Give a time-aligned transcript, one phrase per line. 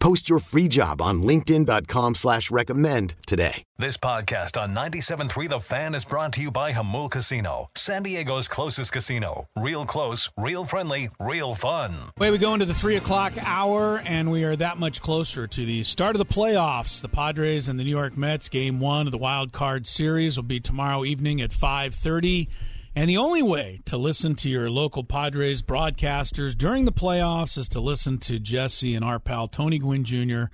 [0.00, 3.62] Post your free job on linkedin.com slash recommend today.
[3.78, 8.48] This podcast on 97.3 The Fan is brought to you by Jamul Casino, San Diego's
[8.48, 9.44] closest casino.
[9.56, 11.94] Real close, real friendly, real fun.
[12.18, 15.64] Way we go into the three o'clock hour, and we are that much closer to
[15.64, 17.00] the start of the playoffs.
[17.00, 20.44] The Padres and the New York Mets game one of the wild card series will
[20.44, 22.48] be tomorrow evening at 5.30.
[22.98, 27.68] And the only way to listen to your local Padres broadcasters during the playoffs is
[27.68, 30.46] to listen to Jesse and our pal Tony Gwynn Jr.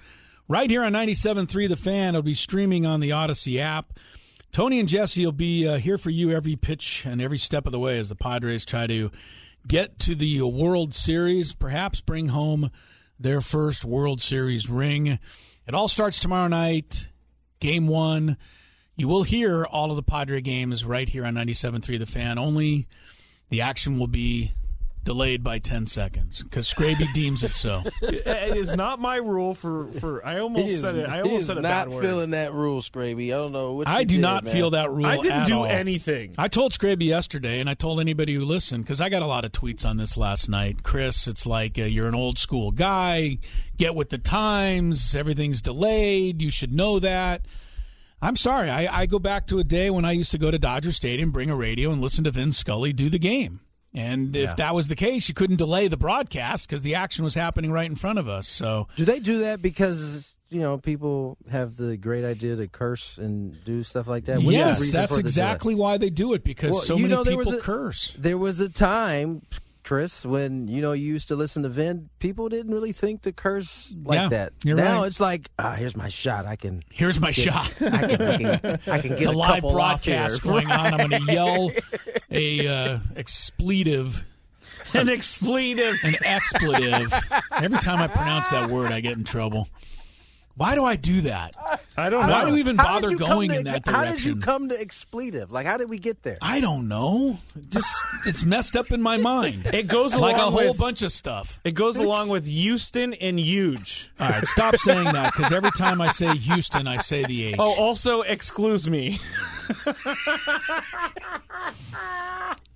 [0.47, 2.11] right here on 97.3 The Fan.
[2.11, 3.95] It'll be streaming on the Audacy app.
[4.53, 7.73] Tony and Jesse will be uh, here for you every pitch and every step of
[7.73, 9.11] the way as the Padres try to
[9.67, 12.71] get to the World Series, perhaps bring home
[13.19, 15.19] their first World Series ring.
[15.67, 17.09] It all starts tomorrow night,
[17.59, 18.37] game one.
[18.97, 22.39] You will hear all of the Padre games right here on 97.3 The Fan.
[22.39, 22.87] Only
[23.51, 24.53] the action will be
[25.03, 27.83] delayed by 10 seconds because Scraby deems it so.
[28.01, 31.09] It is not my rule for, for I almost is- said it.
[31.09, 32.05] I almost said a not bad word.
[32.05, 33.27] feeling that rule, Scraby.
[33.27, 34.55] I don't know what I do did, not man.
[34.55, 35.67] feel that rule I didn't at do all.
[35.67, 36.35] anything.
[36.39, 39.45] I told Scraby yesterday, and I told anybody who listened because I got a lot
[39.45, 40.85] of tweets on this last night.
[40.85, 43.39] Chris, it's like uh, you're an old school guy.
[43.77, 45.15] Get with the times.
[45.15, 46.41] Everything's delayed.
[46.41, 47.43] You should know that.
[48.25, 48.71] I'm sorry.
[48.71, 51.31] I, I go back to a day when I used to go to Dodger Stadium,
[51.31, 53.61] bring a radio, and listen to Vince Scully do the game.
[53.93, 57.35] And if that was the case, you couldn't delay the broadcast because the action was
[57.35, 58.49] happening right in front of us.
[58.49, 63.19] So Do they do that because you know people have the great idea to curse
[63.19, 64.39] and do stuff like that?
[64.39, 67.61] What's yes, that's exactly why they do it because Well, so many know, people a-
[67.61, 68.17] curse.
[68.19, 69.43] There was a time,
[69.85, 72.09] Chris, when you know you used to listen to Vin.
[72.19, 74.53] People didn't really think the curse like Yeah, that.
[74.65, 75.07] you're now right.
[75.07, 76.47] it's like, ah, here's my shot.
[76.47, 76.83] I can.
[76.91, 77.71] Here's my get- shot.
[77.83, 78.23] I can.
[78.23, 80.53] I can, I can get it's a, live broadcast here.
[80.53, 80.95] going on.
[81.01, 81.71] I'm going to yell
[82.31, 84.25] a uh, expletive,
[84.95, 85.97] An expletive.
[86.03, 87.13] an expletive.
[87.53, 89.69] Every time I pronounce that word, I get in trouble.
[90.57, 91.53] Why do I do that?
[91.97, 92.33] I don't know.
[92.33, 93.95] Why do we even How bother going to- in that direction?
[93.95, 94.41] How did you direction?
[94.41, 95.51] come to expletive?
[95.51, 96.39] Like, how did we get there?
[96.41, 97.41] I don't know.
[97.71, 97.93] Just
[98.25, 99.67] it's messed up in my mind.
[99.75, 101.59] It goes like a whole with- bunch of stuff.
[101.65, 104.11] It goes along with Houston and huge.
[104.21, 107.57] All right, stop saying that because every time I say Houston, I say the H.
[107.59, 109.19] Oh, also excludes me.
[109.87, 109.95] All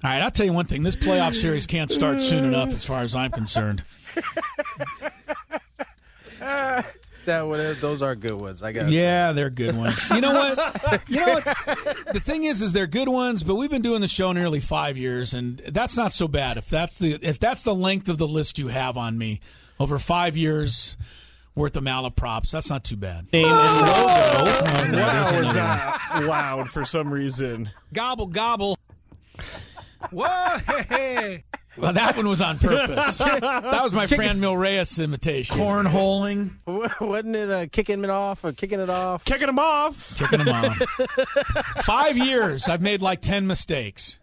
[0.02, 0.82] right, I'll tell you one thing.
[0.82, 3.84] This playoff series can't start soon enough, as far as I'm concerned.
[7.28, 8.62] That one, those are good ones.
[8.62, 8.88] I guess.
[8.88, 10.08] Yeah, they're good ones.
[10.08, 11.08] You know what?
[11.10, 11.44] You know what?
[12.14, 14.96] The thing is, is they're good ones, but we've been doing the show nearly five
[14.96, 16.56] years, and that's not so bad.
[16.56, 19.40] If that's the if that's the length of the list you have on me
[19.78, 20.96] over five years
[21.54, 23.30] worth of malaprops, that's not too bad.
[23.30, 23.92] Name and logo.
[23.92, 27.70] Oh, no, wow, there's was uh, loud for some reason.
[27.92, 28.78] Gobble gobble.
[30.10, 30.58] Whoa!
[30.88, 31.44] Hey.
[31.78, 33.16] Well, that one was on purpose.
[33.16, 35.56] that was my Franmil Reyes imitation.
[35.56, 36.50] Cornholing.
[37.00, 39.24] Wasn't it uh, kicking it off or kicking it off?
[39.24, 40.16] Kicking them off.
[40.18, 40.76] Kicking them off.
[41.84, 44.18] Five years, I've made like ten mistakes.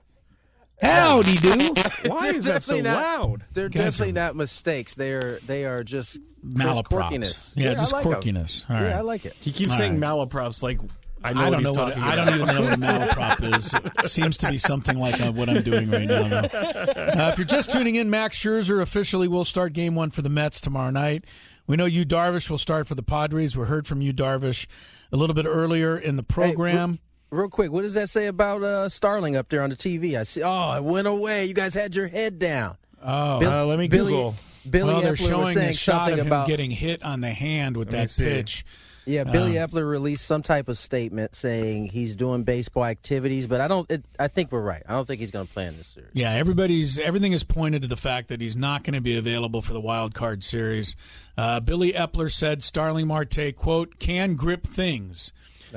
[0.82, 1.74] Howdy do.
[2.10, 3.46] Why is that so not- loud?
[3.54, 4.94] They're Guys definitely are- not mistakes.
[4.94, 6.84] They are they are just Malaprops.
[6.90, 7.52] quirkiness.
[7.56, 8.12] Yeah, I just like 'em.
[8.12, 8.70] quirkiness.
[8.70, 8.90] All right.
[8.90, 8.98] yeah.
[8.98, 9.36] I like it.
[9.40, 10.10] He keeps All saying right.
[10.12, 10.80] malaprops like
[11.26, 13.56] I know I don't he's know what talking I don't even know what a malaprop
[13.58, 13.74] is.
[14.04, 16.28] It seems to be something like uh, what I'm doing right now.
[16.28, 16.48] Though.
[16.48, 20.30] Uh, if you're just tuning in, Max Scherzer officially will start Game One for the
[20.30, 21.26] Mets tomorrow night.
[21.68, 23.56] We know you Darvish will start for the Padres.
[23.58, 24.68] We heard from you Darvish
[25.12, 27.00] a little bit earlier in the program.
[27.32, 30.18] Real quick, what does that say about uh, Starling up there on the TV?
[30.18, 30.44] I see.
[30.44, 31.46] Oh, it went away.
[31.46, 32.78] You guys had your head down.
[33.04, 34.36] oh, Bill- Uh, let me Billy- Google.
[34.68, 37.22] Billy well, they're Eppler was showing saying a shot of him about getting hit on
[37.22, 38.24] the hand with me that see.
[38.24, 38.66] pitch.
[39.06, 43.62] Yeah, Billy Um, Eppler released some type of statement saying he's doing baseball activities, but
[43.62, 43.90] I don't.
[43.90, 44.84] It, I think we're right.
[44.88, 46.10] I don't think he's going to play in this series.
[46.14, 49.62] Yeah, everybody's everything is pointed to the fact that he's not going to be available
[49.62, 50.96] for the wild card series.
[51.38, 55.32] Uh, Billy Eppler said Starling Marte quote can grip things.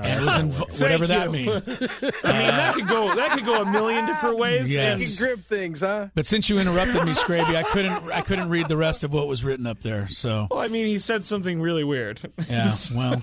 [0.04, 1.48] And was inv- whatever that means.
[1.48, 4.70] I mean, that could go that could go a million different ways.
[4.72, 5.00] Yes.
[5.10, 6.08] and- Grip things, huh?
[6.14, 9.26] But since you interrupted me, Scraby, I couldn't I couldn't read the rest of what
[9.26, 10.08] was written up there.
[10.08, 12.20] So well, I mean, he said something really weird.
[12.48, 13.22] yeah, well,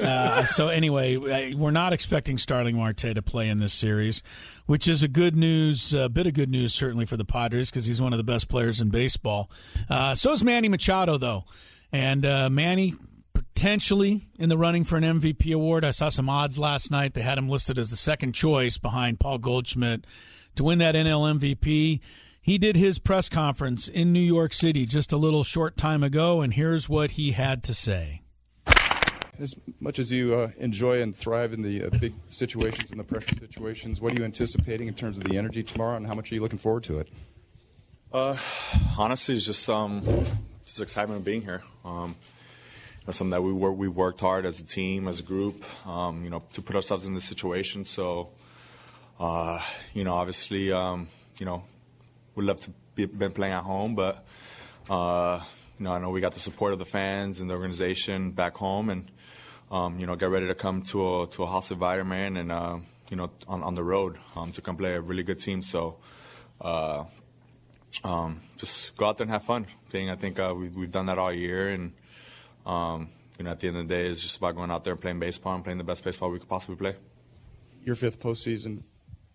[0.00, 4.22] uh, so anyway, uh, we're not expecting Starling Marte to play in this series,
[4.66, 7.86] which is a good news, a bit of good news certainly for the Padres because
[7.86, 9.50] he's one of the best players in baseball.
[9.90, 11.44] Uh, so is Manny Machado though,
[11.92, 12.94] and uh, Manny
[13.52, 15.84] potentially in the running for an MVP award.
[15.84, 19.20] I saw some odds last night; they had him listed as the second choice behind
[19.20, 20.06] Paul Goldschmidt
[20.56, 22.00] to win that NL MVP.
[22.40, 26.42] He did his press conference in New York City just a little short time ago,
[26.42, 28.20] and here's what he had to say.
[29.38, 33.04] As much as you uh, enjoy and thrive in the uh, big situations and the
[33.04, 36.30] pressure situations, what are you anticipating in terms of the energy tomorrow, and how much
[36.30, 37.08] are you looking forward to it?
[38.12, 38.36] Uh,
[38.98, 40.02] honestly, it's just um,
[40.64, 41.62] just excitement of being here.
[41.84, 42.14] Um,
[43.06, 46.24] know, something that we work, we've worked hard as a team, as a group, um,
[46.24, 47.84] you know, to put ourselves in this situation.
[47.84, 48.30] So,
[49.20, 49.60] uh,
[49.92, 51.08] you know, obviously, um,
[51.38, 51.64] you know,
[52.34, 54.24] we'd love to be been playing at home, but
[54.88, 55.40] uh,
[55.78, 58.56] you know, I know we got the support of the fans and the organization back
[58.56, 59.10] home, and
[59.70, 62.78] um, you know, get ready to come to a to a hostile environment and uh,
[63.10, 65.62] you know, on on the road um, to come play a really good team.
[65.62, 65.96] So.
[66.60, 67.04] Uh,
[68.02, 69.66] um, just go out there and have fun.
[69.90, 71.92] Thing I think uh, we, we've done that all year, and
[72.66, 73.08] um,
[73.38, 75.00] you know, at the end of the day, it's just about going out there and
[75.00, 76.96] playing baseball and playing the best baseball we could possibly play.
[77.84, 78.84] Your fifth postseason,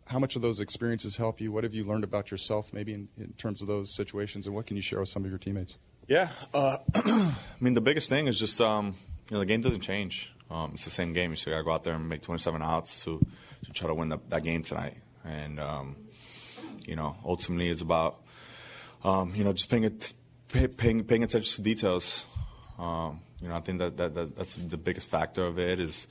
[0.08, 1.52] how much of those experiences help you?
[1.52, 4.66] What have you learned about yourself, maybe in, in terms of those situations, and what
[4.66, 5.78] can you share with some of your teammates?
[6.08, 8.96] Yeah, uh, I mean, the biggest thing is just um,
[9.30, 10.34] you know the game doesn't change.
[10.50, 11.30] Um, it's the same game.
[11.30, 13.24] You still got to go out there and make 27 outs to,
[13.66, 14.96] to try to win the, that game tonight.
[15.24, 15.96] And um,
[16.88, 18.22] you know, ultimately, it's about
[19.04, 20.14] um, you know just paying it,
[20.52, 22.26] pay, paying paying attention to details.
[22.80, 26.08] Um, you know, I think that, that, that that's the biggest factor of it is,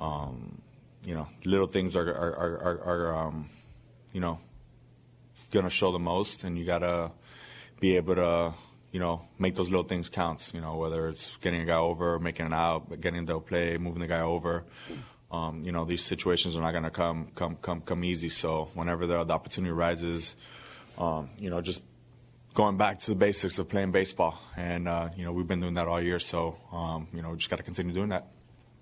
[0.00, 0.60] um,
[1.04, 3.48] you know, little things are are are, are, are um,
[4.12, 4.40] you know,
[5.52, 7.12] gonna show the most, and you gotta
[7.78, 8.52] be able to,
[8.90, 10.50] you know, make those little things count.
[10.52, 14.00] You know, whether it's getting a guy over, making an out, getting the play, moving
[14.00, 14.64] the guy over.
[15.30, 18.28] Um, you know, these situations are not gonna come come come come easy.
[18.28, 20.34] So whenever the, the opportunity arises,
[20.98, 21.82] um, you know, just
[22.54, 25.74] going back to the basics of playing baseball, and uh, you know, we've been doing
[25.74, 26.18] that all year.
[26.18, 28.26] So um, you know, we just got to continue doing that.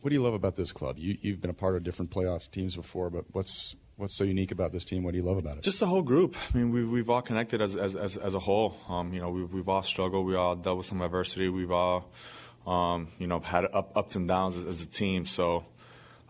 [0.01, 0.97] What do you love about this club?
[0.99, 4.51] You, you've been a part of different playoff teams before, but what's what's so unique
[4.51, 5.03] about this team?
[5.05, 5.63] What do you love about it?
[5.63, 6.35] Just the whole group.
[6.53, 8.75] I mean, we, we've all connected as, as, as, as a whole.
[8.89, 10.25] Um, you know, we've, we've all struggled.
[10.27, 11.51] We all dealt with some adversity.
[11.51, 12.11] We've all,
[12.67, 15.27] um, you know, had up, ups and downs as, as a team.
[15.27, 15.67] So,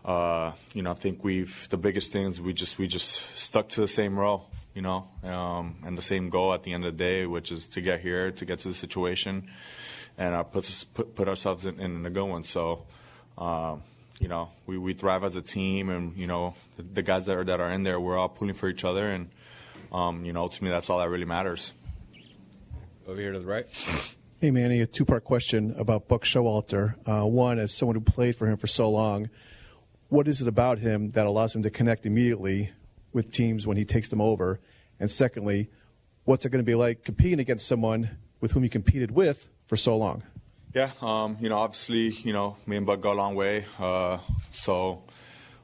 [0.03, 3.81] uh, you know, I think we've the biggest things we just we just stuck to
[3.81, 4.43] the same row.
[4.73, 7.67] You know, um, and the same goal at the end of the day, which is
[7.69, 9.47] to get here, to get to the situation,
[10.17, 12.43] and uh, put, us, put put ourselves in, in a good one.
[12.43, 12.85] So.
[13.37, 13.83] Um,
[14.19, 17.37] you know, we, we thrive as a team, and you know, the, the guys that
[17.37, 19.31] are that are in there, we're all pulling for each other, and
[19.91, 21.73] um, you know, ultimately, that's all that really matters.
[23.07, 23.65] Over here to the right.
[24.39, 26.95] Hey, Manny, a two part question about Buck Showalter.
[27.07, 29.29] Uh, one, as someone who played for him for so long,
[30.09, 32.71] what is it about him that allows him to connect immediately
[33.13, 34.59] with teams when he takes them over?
[34.99, 35.69] And secondly,
[36.25, 39.77] what's it going to be like competing against someone with whom you competed with for
[39.77, 40.23] so long?
[40.73, 44.19] Yeah, um, you know, obviously, you know, me and Buck go a long way, uh,
[44.51, 45.03] so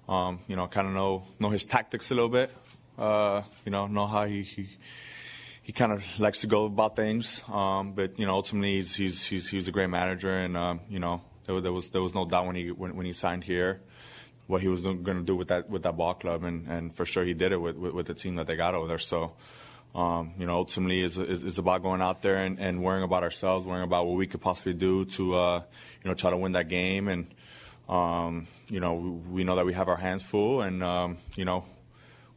[0.09, 2.51] um, you know, kind of know know his tactics a little bit.
[2.97, 4.69] Uh, you know, know how he he,
[5.61, 7.43] he kind of likes to go about things.
[7.49, 10.99] Um, but you know, ultimately, he's he's he's, he's a great manager, and um, you
[10.99, 13.79] know, there, there, was there was no doubt when he when, when he signed here
[14.47, 17.05] what he was going to do with that with that ball club, and, and for
[17.05, 18.99] sure he did it with, with, with the team that they got over there.
[18.99, 19.33] So.
[19.95, 23.65] Um, you know, ultimately, it's, it's about going out there and, and, worrying about ourselves,
[23.65, 25.61] worrying about what we could possibly do to, uh,
[26.03, 27.07] you know, try to win that game.
[27.07, 27.25] And,
[27.89, 28.93] um, you know,
[29.31, 31.65] we, know that we have our hands full, and, um, you know,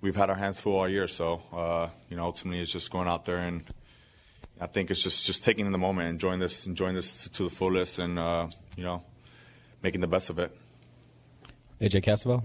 [0.00, 1.06] we've had our hands full all year.
[1.06, 3.62] So, uh, you know, ultimately, it's just going out there and
[4.60, 7.44] I think it's just, just taking in the moment, and enjoying this, enjoying this to
[7.44, 9.02] the fullest, and, uh, you know,
[9.82, 10.56] making the best of it.
[11.80, 12.44] AJ Cassavell?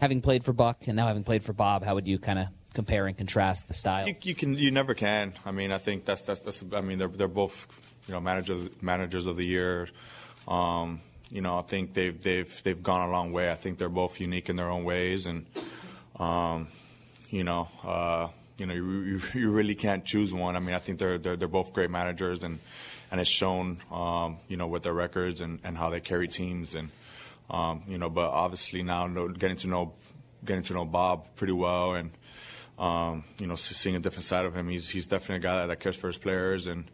[0.00, 2.48] Having played for Buck and now having played for Bob, how would you kind of
[2.74, 4.08] compare and contrast the styles?
[4.08, 5.32] You, you, can, you never can.
[5.44, 6.64] I mean, I think that's that's that's.
[6.72, 7.66] I mean, they're they're both,
[8.06, 9.88] you know, managers managers of the year.
[10.46, 11.00] Um,
[11.30, 13.50] you know, I think they've they've they've gone a long way.
[13.50, 15.46] I think they're both unique in their own ways, and
[16.18, 16.68] um,
[17.30, 18.28] you know, uh,
[18.58, 20.54] you know, you, you, you really can't choose one.
[20.56, 22.58] I mean, I think they're they're they're both great managers, and
[23.10, 26.74] and it's shown, um, you know, with their records and, and how they carry teams,
[26.74, 26.90] and
[27.50, 29.94] um, you know, but obviously now getting to know
[30.44, 32.10] getting to know Bob pretty well, and
[32.78, 34.68] um, you know, seeing a different side of him.
[34.68, 36.90] He's he's definitely a guy that, cares for his players, and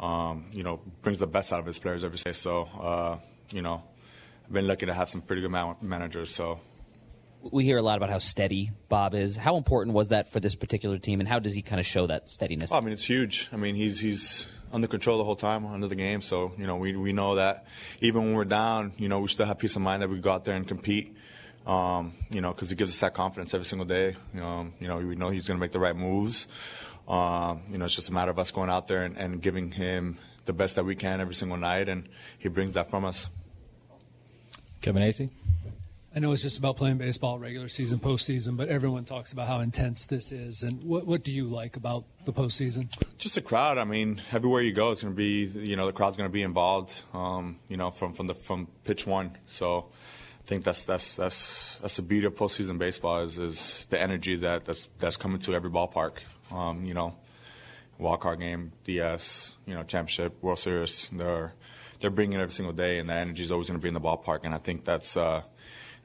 [0.00, 2.32] um, you know, brings the best out of his players every day.
[2.32, 3.16] So, uh,
[3.52, 3.82] you know,
[4.46, 6.30] I've been lucky to have some pretty good man- managers.
[6.30, 6.60] So
[7.50, 9.36] we hear a lot about how steady Bob is.
[9.36, 12.06] How important was that for this particular team, and how does he kind of show
[12.06, 12.72] that steadiness?
[12.72, 13.48] Oh, I mean, it's huge.
[13.52, 16.20] I mean, he's he's under control the whole time under the game.
[16.20, 17.66] So you know, we we know that
[18.00, 20.32] even when we're down, you know, we still have peace of mind that we go
[20.32, 21.16] out there and compete.
[21.66, 24.16] Um, you know, because he gives us that confidence every single day.
[24.38, 26.46] Um, you know, we know he's going to make the right moves.
[27.08, 29.70] Um, you know, it's just a matter of us going out there and, and giving
[29.70, 33.28] him the best that we can every single night, and he brings that from us.
[34.80, 35.30] Kevin Acee.
[36.16, 39.58] I know it's just about playing baseball, regular season, postseason, but everyone talks about how
[39.58, 40.62] intense this is.
[40.62, 42.86] And what, what do you like about the postseason?
[43.18, 43.78] Just the crowd.
[43.78, 46.32] I mean, everywhere you go, it's going to be, you know, the crowd's going to
[46.32, 49.36] be involved, um, you know, from, from the from pitch one.
[49.46, 49.86] So
[50.40, 54.36] I think that's that's that's that's the beauty of postseason baseball is is the energy
[54.36, 56.18] that that's that's coming to every ballpark.
[56.52, 57.16] Um, you know,
[57.98, 61.08] wild card game, DS, you know, championship, World Series.
[61.12, 61.54] They're
[61.98, 63.94] they're bringing it every single day, and that energy is always going to be in
[63.94, 64.40] the ballpark.
[64.44, 65.16] And I think that's.
[65.16, 65.42] Uh,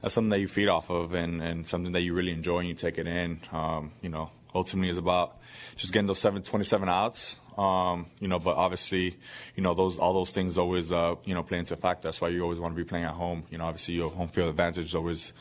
[0.00, 2.68] that's something that you feed off of and, and something that you really enjoy and
[2.68, 3.40] you take it in.
[3.52, 5.36] Um, you know, ultimately is about
[5.76, 7.36] just getting those seven, 27 outs.
[7.58, 9.16] Um, you know, but obviously,
[9.54, 12.02] you know, those all those things always, uh, you know, play into effect.
[12.02, 13.44] That's why you always want to be playing at home.
[13.50, 15.32] You know, obviously your home field advantage is always,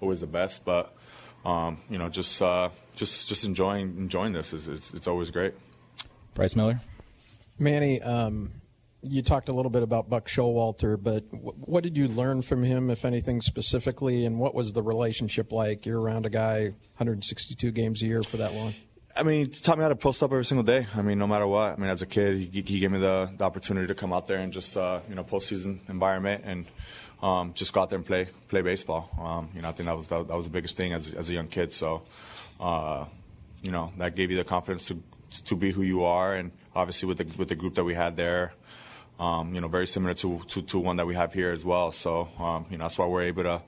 [0.00, 0.64] always the best.
[0.64, 0.92] But,
[1.44, 5.54] um, you know, just, uh, just, just enjoying, enjoying this is, it's, it's always great.
[6.34, 6.80] Bryce Miller.
[7.60, 8.52] Manny, um,
[9.02, 12.62] you talked a little bit about Buck Showalter, but w- what did you learn from
[12.64, 15.86] him, if anything specifically, and what was the relationship like?
[15.86, 18.74] You're around a guy 162 games a year for that long.
[19.16, 20.86] I mean, he taught me how to post up every single day.
[20.94, 21.72] I mean, no matter what.
[21.72, 24.26] I mean, as a kid, he, he gave me the, the opportunity to come out
[24.26, 26.66] there and just, uh, you know, postseason environment and
[27.22, 29.10] um, just go out there and play play baseball.
[29.20, 31.32] Um, you know, I think that was that, was the biggest thing as, as a
[31.32, 31.72] young kid.
[31.72, 32.02] So,
[32.60, 33.06] uh,
[33.62, 35.02] you know, that gave you the confidence to
[35.46, 38.16] to be who you are, and obviously with the with the group that we had
[38.16, 38.52] there.
[39.18, 41.90] Um, you know, very similar to, to, to one that we have here as well.
[41.90, 43.62] So, um, you know, that's why we're able to,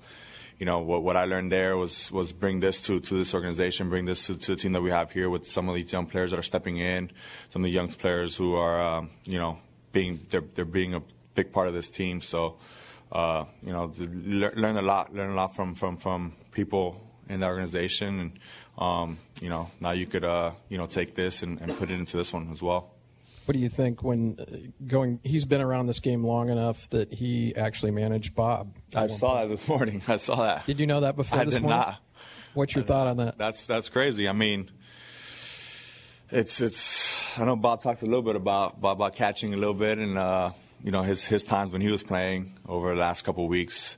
[0.60, 3.88] you know, what, what I learned there was was bring this to, to this organization,
[3.88, 6.06] bring this to, to the team that we have here with some of these young
[6.06, 7.10] players that are stepping in,
[7.48, 9.58] some of the young players who are, um, you know,
[9.92, 11.02] being they're they're being a
[11.34, 12.20] big part of this team.
[12.20, 12.56] So,
[13.10, 17.46] uh, you know, learn a lot, learn a lot from from from people in the
[17.46, 18.32] organization, and
[18.78, 21.94] um, you know, now you could uh, you know take this and, and put it
[21.94, 22.92] into this one as well.
[23.46, 24.56] What do you think when uh,
[24.86, 25.20] going?
[25.24, 28.76] He's been around this game long enough that he actually managed Bob.
[28.94, 30.02] I saw that this morning.
[30.08, 30.66] I saw that.
[30.66, 31.80] Did you know that before I this did morning?
[31.80, 32.02] not.
[32.54, 33.38] What's your thought on that?
[33.38, 34.28] That's that's crazy.
[34.28, 34.70] I mean,
[36.30, 37.38] it's it's.
[37.38, 40.18] I know Bob talks a little bit about about, about catching a little bit, and
[40.18, 40.50] uh,
[40.84, 43.96] you know his his times when he was playing over the last couple of weeks,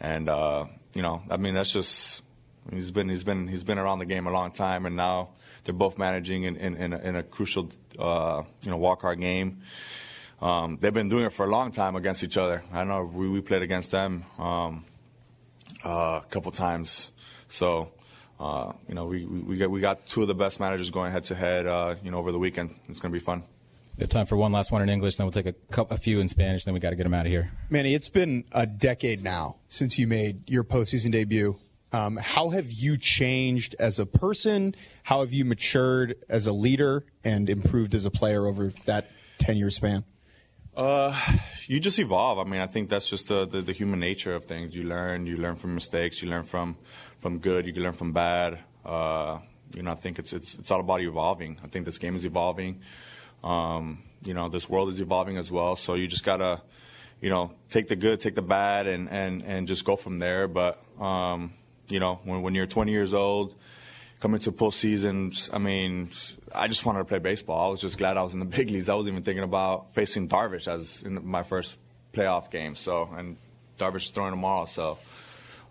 [0.00, 2.22] and uh, you know, I mean that's just
[2.70, 5.30] he's been he's been he's been around the game a long time, and now
[5.64, 9.20] they're both managing in in, in, a, in a crucial uh, you know walk card
[9.20, 9.62] game.
[10.40, 12.64] Um, they've been doing it for a long time against each other.
[12.72, 14.84] I know we, we played against them um,
[15.84, 17.12] uh, a couple times,
[17.48, 17.92] so.
[18.40, 21.22] Uh, you know, we, we, got, we got two of the best managers going head
[21.22, 22.74] to head, uh, you know, over the weekend.
[22.88, 23.44] It's going to be fun.
[23.96, 25.98] We have time for one last one in English, then we'll take a, couple, a
[25.98, 27.52] few in Spanish, then we got to get them out of here.
[27.68, 31.58] Manny, it's been a decade now since you made your postseason debut.
[31.92, 34.74] Um, how have you changed as a person?
[35.02, 39.56] How have you matured as a leader and improved as a player over that 10
[39.56, 40.04] year span?
[40.74, 41.14] Uh,
[41.66, 42.38] you just evolve.
[42.38, 44.74] I mean, I think that's just the, the, the, human nature of things.
[44.74, 46.78] You learn, you learn from mistakes, you learn from,
[47.18, 48.58] from good, you can learn from bad.
[48.82, 49.40] Uh,
[49.76, 51.58] you know, I think it's, it's, it's all about evolving.
[51.62, 52.80] I think this game is evolving.
[53.44, 55.76] Um, you know, this world is evolving as well.
[55.76, 56.62] So you just gotta,
[57.20, 60.48] you know, take the good, take the bad, and, and, and just go from there.
[60.48, 61.52] But, um,
[61.92, 63.54] you know, when, when you're 20 years old,
[64.20, 66.08] coming to postseasons, I mean,
[66.54, 67.68] I just wanted to play baseball.
[67.68, 68.88] I was just glad I was in the big leagues.
[68.88, 71.76] I was even thinking about facing Darvish as in my first
[72.12, 72.74] playoff game.
[72.74, 73.36] So, and
[73.78, 74.66] Darvish is throwing tomorrow.
[74.66, 74.98] So,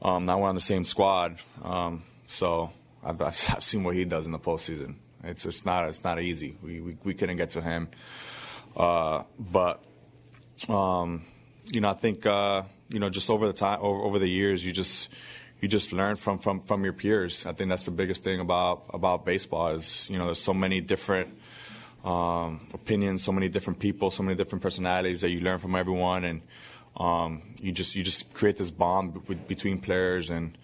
[0.01, 1.37] um, now we're on the same squad.
[1.63, 2.71] Um, so
[3.03, 4.95] I've, I've seen what he does in the postseason.
[5.23, 6.57] It's it's not it's not easy.
[6.63, 7.89] We we, we couldn't get to him,
[8.75, 9.83] uh, but
[10.67, 11.23] um,
[11.71, 14.65] you know I think uh, you know just over the time over, over the years
[14.65, 15.09] you just
[15.62, 17.46] you just learn from, from, from your peers.
[17.46, 20.82] I think that's the biggest thing about about baseball is you know there's so many
[20.82, 21.30] different
[22.03, 26.25] um, opinions, so many different people, so many different personalities that you learn from everyone,
[26.25, 26.41] and
[26.98, 30.58] um, you just you just create this bond b- between players, and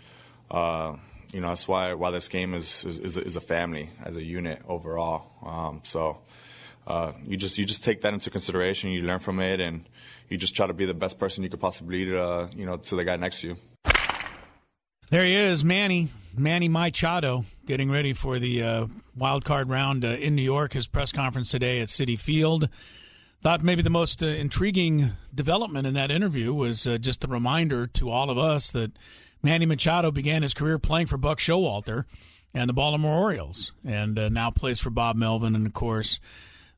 [0.49, 0.95] uh,
[1.31, 4.17] you know that's why why this game is is, is, a, is a family as
[4.17, 5.31] a unit overall.
[5.45, 6.17] Um, so
[6.87, 8.89] uh, you just you just take that into consideration.
[8.89, 9.85] You learn from it, and
[10.27, 12.77] you just try to be the best person you could possibly be, uh, you know,
[12.77, 13.57] to the guy next to you.
[15.09, 20.09] There he is, Manny Manny Machado, getting ready for the uh, wild card round uh,
[20.09, 20.73] in New York.
[20.73, 22.67] His press conference today at Citi Field.
[23.41, 27.87] Thought maybe the most uh, intriguing development in that interview was uh, just a reminder
[27.87, 28.91] to all of us that
[29.41, 32.03] Manny Machado began his career playing for Buck Showalter
[32.53, 35.55] and the Baltimore Orioles, and uh, now plays for Bob Melvin.
[35.55, 36.19] And of course,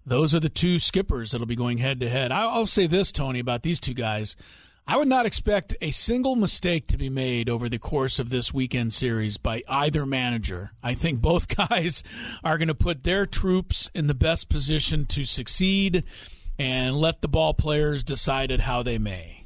[0.06, 2.32] those are the two skippers that'll be going head to head.
[2.32, 4.36] I'll say this, Tony, about these two guys.
[4.92, 8.52] I would not expect a single mistake to be made over the course of this
[8.52, 10.72] weekend series by either manager.
[10.82, 12.02] I think both guys
[12.44, 16.04] are going to put their troops in the best position to succeed
[16.58, 19.46] and let the ball players decide it how they may.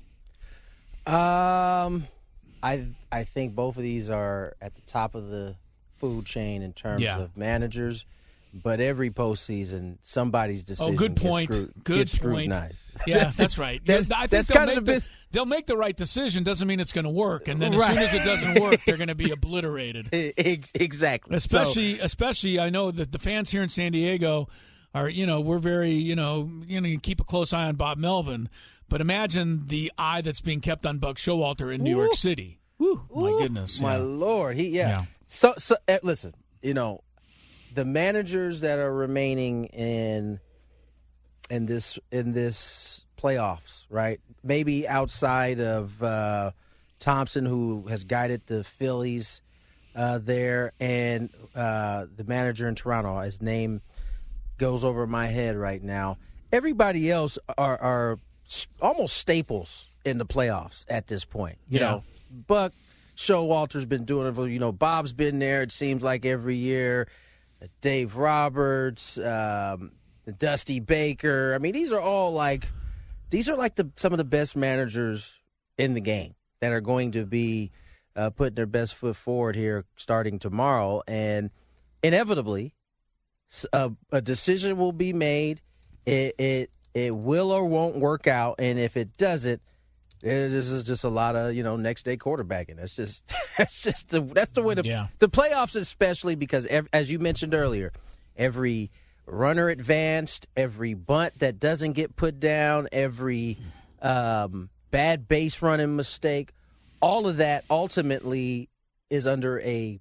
[1.06, 2.08] Um,
[2.64, 5.56] I I think both of these are at the top of the
[6.00, 7.20] food chain in terms Yeah.
[7.20, 8.06] of managers.
[8.56, 11.50] But every postseason, somebody's decision Oh, good gets point.
[11.50, 12.54] scru- good gets point.
[13.08, 13.82] Yeah, that's right.
[13.84, 16.44] That's- I think that's they'll kind of make the the, they'll make the right decision.
[16.44, 17.90] Doesn't mean it's going to work, and then as Right.
[17.94, 20.10] soon as it doesn't work, they're going to be obliterated.
[20.76, 21.36] Exactly.
[21.36, 24.48] Especially, especially, I know that the fans here in San Diego
[24.94, 27.76] are, you know, we're very, you know, you know, you keep a close eye on
[27.76, 28.50] Bob Melvin,
[28.88, 32.60] but imagine the eye that's being kept on Buck Showalter in New York City.
[32.78, 34.02] Woo, my Ooh, goodness, my yeah.
[34.04, 34.90] lord, he yeah.
[34.90, 35.04] Yeah.
[35.26, 37.02] So so eh, listen, you know,
[37.74, 40.40] the managers that are remaining in
[41.50, 44.20] in this in this playoffs, right?
[44.44, 46.52] Maybe outside of uh,
[47.00, 49.42] Thomson, who has guided the Phillies
[49.96, 53.20] uh, there, and uh, the manager in Toronto.
[53.22, 53.82] His name
[54.58, 56.18] goes over my head right now.
[56.52, 58.20] Everybody else are, are
[58.82, 61.58] almost staples in the playoffs at this point.
[61.70, 61.86] You Yeah.
[61.90, 62.04] know,
[62.48, 62.74] Buck
[63.18, 64.36] Showalter's been doing it.
[64.36, 65.62] For, you know, Bob's been there.
[65.64, 67.08] It seems like every year.
[67.82, 69.92] Dave Roberts, um,
[70.38, 71.54] Dusty Baker.
[71.54, 72.70] I mean, these are all like
[73.30, 75.40] these are like the some of the best managers
[75.78, 77.72] in the game that are going to be
[78.16, 81.50] uh, putting their best foot forward here starting tomorrow, and
[82.02, 82.76] inevitably,
[84.12, 85.62] a decision will be made.
[86.06, 89.62] It it it will or won't work out, and if it doesn't,
[90.24, 92.78] this is just a lot of you know next day quarterbacking.
[92.78, 93.24] That's just
[93.58, 95.08] that's just the, that's the way the Yeah.
[95.20, 97.92] the playoffs, especially because ev- as you mentioned earlier,
[98.38, 98.90] every
[99.26, 103.58] runner advanced, every bunt that doesn't get put down, every
[104.02, 106.52] um, bad base running mistake,
[107.02, 108.70] all of that ultimately
[109.10, 110.00] is under a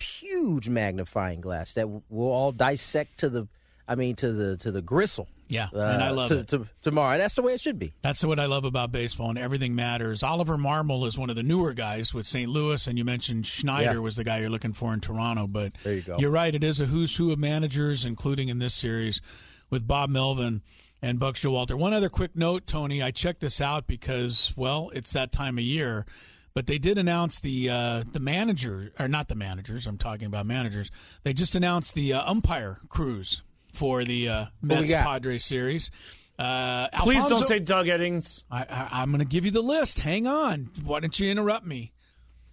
[0.00, 3.46] huge magnifying glass that we'll all dissect to the,
[3.92, 5.28] I mean, to the to the gristle.
[5.48, 6.48] Yeah, uh, and I love to, it.
[6.48, 7.12] to- tomorrow.
[7.12, 7.92] And that's the way it should be.
[8.00, 10.22] That's what I love about baseball, and everything matters.
[10.22, 12.50] Oliver Marmol is one of the newer guys with St.
[12.50, 13.98] Louis, and you mentioned Schneider Yeah.
[13.98, 15.46] was the guy you're looking for in Toronto.
[15.46, 16.16] But There you go.
[16.18, 19.20] You're right; it is a who's who of managers, including in this series
[19.68, 20.62] with Bob Melvin
[21.02, 21.74] and Buck Showalter.
[21.74, 23.02] One other quick note, Tony.
[23.02, 26.06] I checked this out because, well, it's that time of year.
[26.54, 29.86] But they did announce the uh, the manager, or not the managers.
[29.86, 30.90] I'm talking about managers.
[31.24, 35.90] They just announced the uh, umpire crews for the uh, we Mets Padres series.
[36.38, 38.44] Uh, Please don't say Doug Eddings.
[38.50, 40.00] I, I, I'm going to give you the list.
[40.00, 40.70] Hang on.
[40.82, 41.92] Why don't you interrupt me?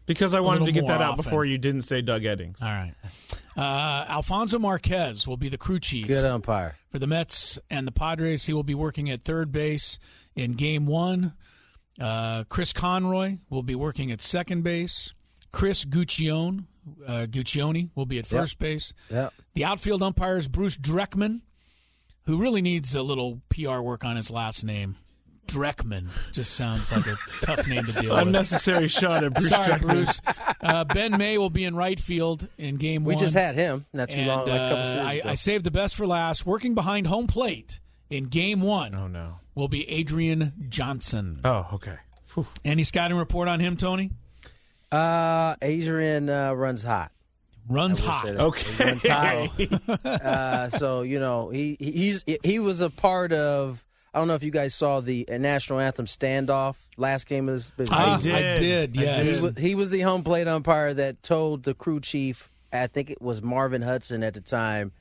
[0.05, 1.23] Because I wanted to get that out often.
[1.23, 2.61] before you didn't say Doug Eddings.
[2.63, 2.93] All right.
[3.55, 6.07] Uh, Alfonso Marquez will be the crew chief.
[6.07, 6.77] Good umpire.
[6.91, 9.99] For the Mets and the Padres, he will be working at third base
[10.35, 11.33] in game one.
[11.99, 15.13] Uh, Chris Conroy will be working at second base.
[15.51, 16.65] Chris Guccione,
[17.05, 18.41] uh, Guccione will be at Yep.
[18.41, 18.93] first base.
[19.09, 19.33] Yep.
[19.53, 21.41] The outfield umpire is Bruce Dreckman,
[22.25, 24.95] who really needs a little PR work on his last name.
[25.47, 28.19] Dreckman just sounds like a tough name to deal with.
[28.27, 29.81] Unnecessary shot at Bruce Sorry, Dreckman.
[29.81, 30.21] Bruce.
[30.61, 33.19] Uh, ben May will be in right field in game We one.
[33.19, 35.29] We just had him not too And, long, like a couple uh, series I, ago.
[35.29, 36.45] I saved the best for last.
[36.45, 37.79] Working behind home plate
[38.11, 38.93] in game one.
[38.93, 39.39] Oh no.
[39.55, 41.41] Will be Adrian Johnson.
[41.43, 41.97] Oh, okay.
[42.63, 44.11] Any scouting report on him, Tony?
[44.91, 47.11] Uh, Adrian uh, runs hot.
[47.67, 48.27] Runs hot.
[48.27, 48.83] Okay.
[48.85, 50.05] Runs hot.
[50.05, 53.85] uh, so you know he he- he's he was a part of.
[54.11, 57.71] I don't know if you guys saw the national anthem standoff last game of this.
[57.77, 58.33] this Ah, season.
[58.35, 59.29] I did, I yes.
[59.37, 63.11] He was, he was the home plate umpire that told the crew chief, I think
[63.11, 64.91] it was Marvin Hudson at the time,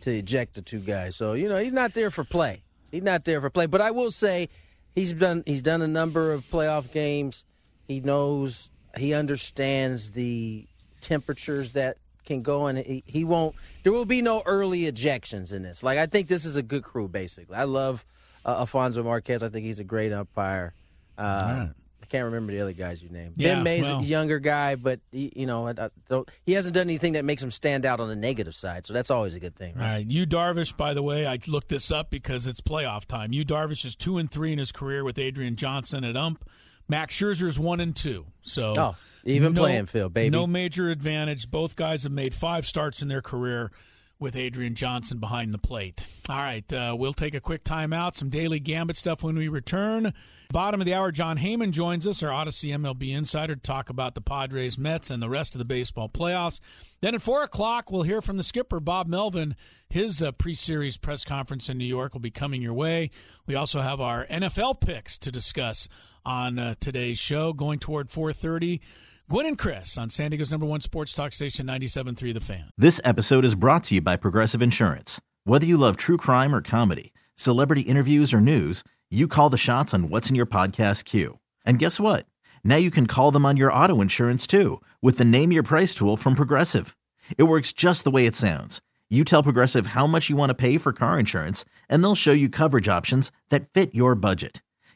[0.00, 1.14] to eject the two guys.
[1.14, 2.62] So you know he's not there for play.
[2.90, 3.66] He's not there for play.
[3.66, 4.48] But I will say
[4.94, 7.44] he's done he's done a number of playoff games.
[7.86, 10.66] He knows he understands the
[11.00, 15.62] temperatures that can go and he, he won't there will be no early ejections in
[15.62, 15.82] this.
[15.82, 17.54] Like I think this is a good crew basically.
[17.56, 18.04] I love
[18.46, 19.42] uh, Alfonso Marquez.
[19.42, 20.72] I think he's a great umpire.
[21.18, 21.68] Uh,
[22.02, 23.34] I can't remember the other guys you named.
[23.36, 25.74] Yeah, ben May's well- a younger guy, but he, you know, I,
[26.10, 28.86] I he hasn't done anything that makes him stand out on the negative side.
[28.86, 29.74] So that's always a good thing.
[29.76, 29.92] All Right?
[29.96, 30.76] right, you Darvish.
[30.76, 33.32] By the way, I looked this up because it's playoff time.
[33.32, 36.44] Yu Darvish is two and three in his career with Adrian Johnson at ump.
[36.88, 38.26] Max Scherzer's one and two.
[38.42, 40.30] So Oh, even no- playing field, baby.
[40.30, 41.50] No major advantage.
[41.50, 43.70] Both guys have made five starts in their career
[44.18, 46.06] with Adrian Johnson behind the plate.
[46.28, 48.14] All right, uh, we'll take a quick timeout.
[48.14, 50.14] Some daily gambit stuff when we return.
[50.52, 54.14] Bottom of the hour, John Heyman joins us, our Audacy MLB insider, to talk about
[54.14, 56.60] the Padres, Mets, and the rest of the baseball playoffs.
[57.00, 59.56] Then at four o'clock, we'll hear from the skipper Bob Melvin.
[59.88, 63.10] His uh, pre-series press conference in New York will be coming your way.
[63.46, 65.88] We also have our NFL picks to discuss
[66.24, 67.52] on uh, today's show.
[67.52, 68.80] Going toward four thirty,
[69.28, 72.70] Gwynn and Chris on San Diego's number one sports talk station, 97.3 The Fan.
[72.76, 75.20] This episode is brought to you by Progressive Insurance.
[75.44, 79.94] Whether you love true crime or comedy, celebrity interviews or news, you call the shots
[79.94, 81.38] on what's in your podcast queue.
[81.64, 82.26] And guess what?
[82.62, 85.94] Now you can call them on your auto insurance too with the Name Your Price
[85.94, 86.96] tool from Progressive.
[87.38, 88.82] It works just the way it sounds.
[89.08, 92.32] You tell Progressive how much you want to pay for car insurance, and they'll show
[92.32, 94.60] you coverage options that fit your budget.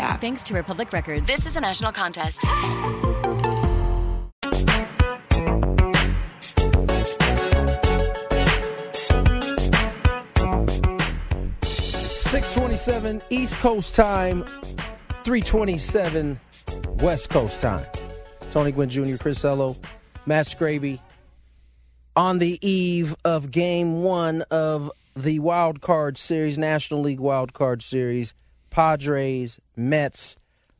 [0.00, 0.20] app.
[0.20, 1.26] Thanks to Republic Records.
[1.26, 2.42] This is a national contest.
[12.30, 14.44] Six twenty-seven East Coast time,
[15.24, 16.38] three twenty-seven
[17.00, 17.86] West Coast time.
[18.52, 19.76] Tony Gwynn Jr., Chris Ello,
[20.26, 21.00] Matt Scraby,
[22.16, 27.82] on the eve of Game One of the Wild Card Series, National League Wild Card
[27.82, 28.34] Series,
[28.70, 30.36] Padres, Mets.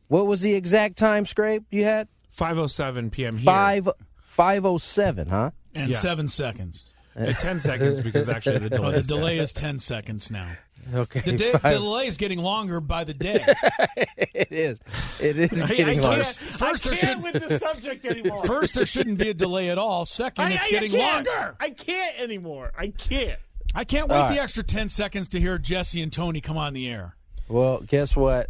[0.09, 1.65] What was the exact time, Scrape?
[1.71, 3.37] You had 5:07 p.m.
[3.37, 3.45] here.
[3.45, 3.89] five
[4.23, 5.51] five oh seven, huh?
[5.75, 5.99] And Yeah.
[5.99, 6.85] seven seconds.
[7.19, 9.43] Uh, 10 seconds because actually the delay the is delay 10.
[9.45, 10.49] is 10 seconds now.
[10.95, 13.45] Okay, The, day, the delay is getting longer by the day.
[13.97, 14.79] it is.
[15.21, 16.25] It is I- I getting can't- longer.
[16.25, 18.47] First, I there can't should- with the subject anymore.
[18.47, 20.07] First, there shouldn't be a delay at all.
[20.07, 21.27] Second, I, it's I- I getting can't.
[21.27, 21.57] longer.
[21.61, 22.73] I can't anymore.
[22.79, 23.39] I can't.
[23.75, 26.73] I can't wait All the extra 10 seconds to hear Jesse and Tony come on
[26.73, 27.17] the air.
[27.51, 28.49] Well, guess what?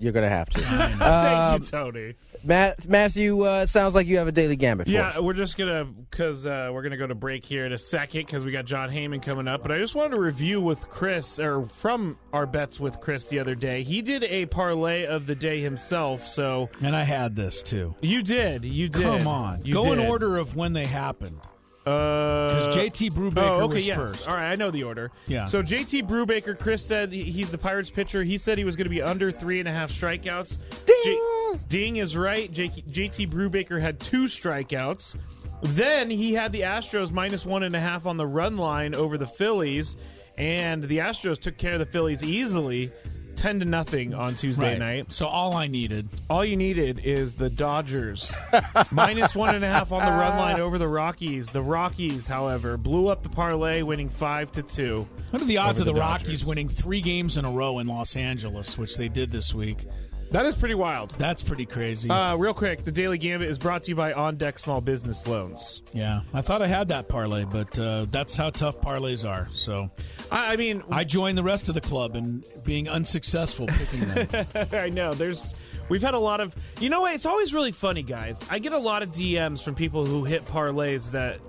[0.00, 0.60] You're gonna have to.
[0.62, 2.14] Thank Um, you, Tony.
[2.44, 5.18] Matt, Matthew, uh, it sounds like you have a daily gambit for Yeah, us.
[5.18, 8.44] we're just gonna because uh, we're gonna go to break here in a second because
[8.44, 9.60] we got John Heyman coming up.
[9.62, 13.40] But I just wanted to review with Chris or from our bets with Chris the
[13.40, 13.82] other day.
[13.82, 16.28] He did a parlay of the day himself.
[16.28, 17.96] So And I had this too.
[18.00, 19.02] you did, you did.
[19.02, 19.64] Come on.
[19.64, 21.40] You Go in order of when they happened.
[21.88, 23.96] Uh, 'Cause JT Brubaker oh, okay, was yes.
[23.96, 24.28] first.
[24.28, 25.10] All right, I know the order.
[25.26, 25.44] Yeah.
[25.46, 28.22] So JT Brubaker, Chris said he- he's the Pirates pitcher.
[28.22, 30.58] He said he was going to be under three and a half strikeouts.
[30.86, 31.60] Ding!
[31.68, 32.50] Ding is right.
[32.52, 35.16] J- JT Brubaker had two strikeouts.
[35.62, 39.18] Then he had the Astros minus one and a half on the run line over
[39.18, 39.96] the Phillies,
[40.36, 42.90] and the Astros took care of the Phillies easily,
[43.38, 44.78] ten to nothing on Tuesday Right.
[44.78, 45.12] night.
[45.12, 46.08] So all I needed.
[46.28, 48.32] All you needed is the Dodgers.
[48.90, 51.48] Minus one and a half on the run line over the Rockies.
[51.50, 55.06] The Rockies, however, blew up the parlay, winning five to two.
[55.30, 56.00] What are the odds of the, Dodgers.
[56.28, 59.86] Rockies winning three games in a row in Los Angeles, which they did this week?
[60.30, 61.10] That is pretty wild.
[61.18, 62.10] That's pretty crazy.
[62.10, 65.26] Uh, real quick, the Daily Gambit is brought to you by On Deck Small Business
[65.26, 65.82] Loans.
[65.92, 69.48] yeah, I thought I had that parlay, but uh, that's how tough parlays are.
[69.50, 69.90] So
[70.30, 74.46] I, I mean, I joined the rest of the club and being unsuccessful picking them.
[74.72, 75.54] I know there's
[75.88, 78.72] we've had a lot of you know what it's always really funny guys i get
[78.72, 81.40] a lot of dms from people who hit parlays that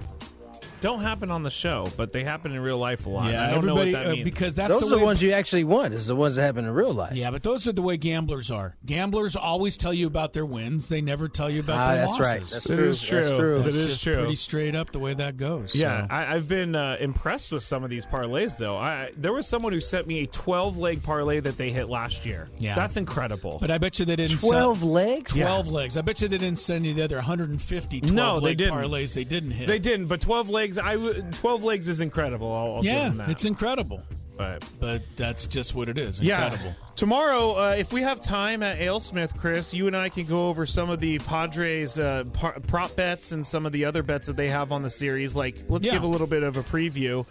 [0.81, 3.31] don't happen on the show, but they happen in real life a lot.
[3.31, 4.23] Yeah, I don't know what everybody- that uh, means.
[4.23, 5.93] because that's Those the are the way- ones you actually want.
[5.93, 7.13] Is the ones that happen in real life.
[7.15, 8.75] Yeah, but those are the way gamblers are.
[8.85, 10.87] Gamblers always tell you about their wins.
[10.89, 12.25] They never tell you about Ah, their that's losses.
[12.25, 12.39] right.
[12.39, 12.75] That's true.
[12.77, 13.37] is That's true.
[13.37, 13.59] true.
[13.59, 14.15] It That's is just true.
[14.15, 15.75] Pretty straight up the way that goes.
[15.75, 16.13] Yeah, so.
[16.13, 18.77] I, I've been uh, impressed with some of these parlays, though.
[18.77, 22.25] I, there was someone who sent me a 12 leg parlay that they hit last
[22.25, 22.49] year.
[22.57, 22.75] Yeah.
[22.75, 23.57] That's incredible.
[23.59, 24.39] But I bet you they didn't.
[24.39, 25.31] 12 send, legs?
[25.35, 25.97] 12 legs.
[25.97, 28.73] I bet you they didn't send you the other 150 12 no, they leg didn't.
[28.75, 29.67] parlays they didn't hit.
[29.67, 32.53] They didn't, but 12 legs, I w- 12 legs is incredible.
[32.55, 33.29] I'll, I'll yeah, that.
[33.29, 34.03] it's incredible.
[34.37, 36.17] But, but that's just what it is.
[36.21, 36.45] Yeah.
[36.51, 36.75] Incredible.
[36.95, 40.65] Tomorrow, uh, if we have time at Alesmith, Chris, you and I can go over
[40.65, 44.37] some of the Padres uh, par- prop bets and some of the other bets that
[44.37, 45.35] they have on the series.
[45.35, 45.91] Like, let's Yeah.
[45.93, 47.25] give a little bit of a preview.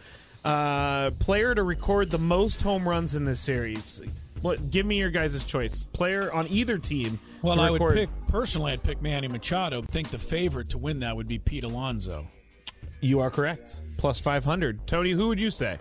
[0.44, 4.02] Uh, player to record the most home runs in this series.
[4.42, 4.70] What?
[4.70, 5.82] Give me your guys' choice.
[5.82, 7.18] Player on either team.
[7.42, 8.72] Well, I would pick personally.
[8.72, 9.82] I'd pick Manny Machado.
[9.82, 12.28] I Think the favorite to win that would be Pete Alonso.
[13.00, 13.80] You are correct.
[13.96, 14.86] Plus five hundred.
[14.86, 15.78] Tony, who would you say?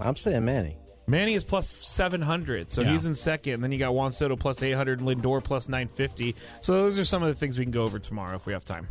[0.00, 0.76] I'm saying Manny.
[1.06, 2.92] Manny is plus 700, so Yeah.
[2.92, 3.54] he's in second.
[3.54, 6.36] And then you got Juan Soto plus 800 and Lindor plus 950.
[6.62, 8.64] So those are some of the things we can go over tomorrow if we have
[8.64, 8.86] time.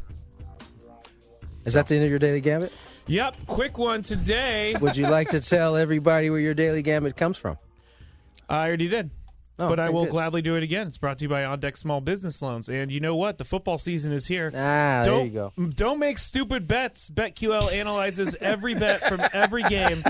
[1.64, 2.74] Is that the end of your daily gambit?
[3.08, 4.76] Yep, quick one today.
[4.82, 7.58] Would you like to tell everybody where your daily gambit comes from?
[8.50, 9.10] I already did.
[9.60, 10.12] Oh, but I will good.
[10.12, 10.88] gladly do it again.
[10.88, 12.70] It's brought to you by On Deck Small Business Loans.
[12.70, 13.38] And you know what?
[13.38, 14.52] The football season is here.
[14.54, 15.54] Ah, there don't, you go.
[15.76, 17.10] Don't make stupid bets.
[17.10, 20.04] BetQL analyzes every bet from every game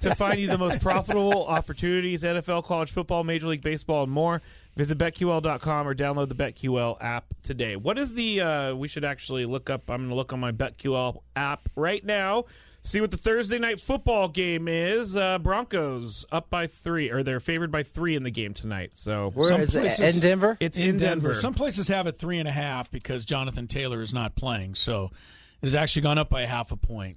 [0.00, 4.42] to find you the most profitable opportunities NFL, college football, Major League Baseball, and more.
[4.76, 7.76] Visit BetQL.com or download the BetQL app today.
[7.76, 10.52] What is the, uh, we should actually look up, I'm going to look on my
[10.52, 12.44] BetQL app right now.
[12.86, 15.16] See what the Thursday night football game is.
[15.16, 18.94] Uh, Broncos up by three, or they're favored by three in the game tonight.
[18.94, 19.98] So Where Some is it?
[19.98, 20.56] In Denver?
[20.60, 21.30] It's in, in Denver.
[21.30, 21.40] Denver.
[21.40, 24.76] Some places have it three and a half because Jonathan Taylor is not playing.
[24.76, 25.10] So
[25.60, 27.16] it has actually gone up by half a point.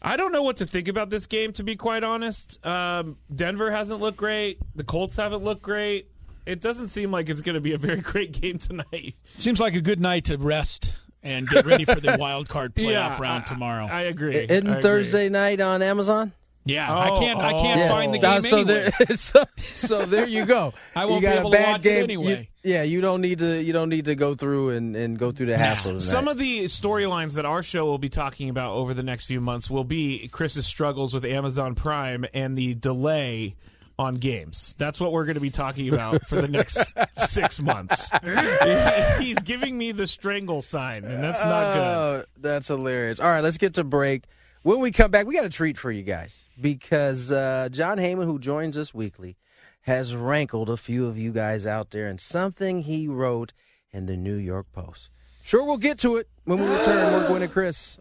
[0.00, 2.64] I don't know what to think about this game, to be quite honest.
[2.64, 4.60] Um, Denver hasn't looked great.
[4.76, 6.12] The Colts haven't looked great.
[6.46, 9.16] It doesn't seem like it's going to be a very great game tonight.
[9.36, 10.94] Seems like a good night to rest
[11.26, 13.86] and get ready for the wild card playoff Yeah, round I- tomorrow.
[13.86, 14.36] I agree.
[14.36, 14.82] Isn't I agree.
[14.82, 16.32] Thursday night on Amazon?
[16.64, 17.38] yeah, I oh, can't.
[17.40, 17.62] I oh.
[17.62, 17.88] can't Yeah.
[17.88, 18.90] find the so, game so anyway.
[19.06, 19.44] there, so,
[19.76, 20.74] so there you go.
[20.96, 22.02] I won't you be got able a to bad watch it game.
[22.04, 22.48] anyway.
[22.64, 23.62] You, yeah, you don't need to.
[23.62, 25.90] You don't need to go through and, and go through the hassle.
[25.92, 26.02] tonight.
[26.02, 29.40] Some of the storylines that our show will be talking about over the next few
[29.40, 33.54] months will be Chris's struggles with Amazon Prime and the delay
[33.98, 34.74] on games.
[34.78, 36.92] That's what we're going to be talking about for the next
[37.26, 38.10] six months.
[39.18, 41.80] He's giving me the strangle sign, and that's not good.
[41.82, 43.20] Oh, that's hilarious.
[43.20, 44.24] All right, let's get to break.
[44.62, 48.24] When we come back, we got a treat for you guys because uh, John Heyman,
[48.24, 49.36] who joins us weekly,
[49.82, 53.52] has rankled a few of you guys out there in something he wrote
[53.92, 55.10] in the New York Post.
[55.44, 57.12] Sure, we'll get to it when we return.
[57.12, 57.98] We're going to Chris.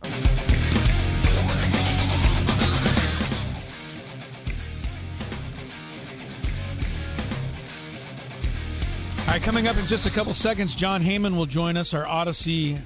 [9.25, 12.05] All right, coming up in just a couple seconds, John Heyman will join us, our
[12.05, 12.79] Audacy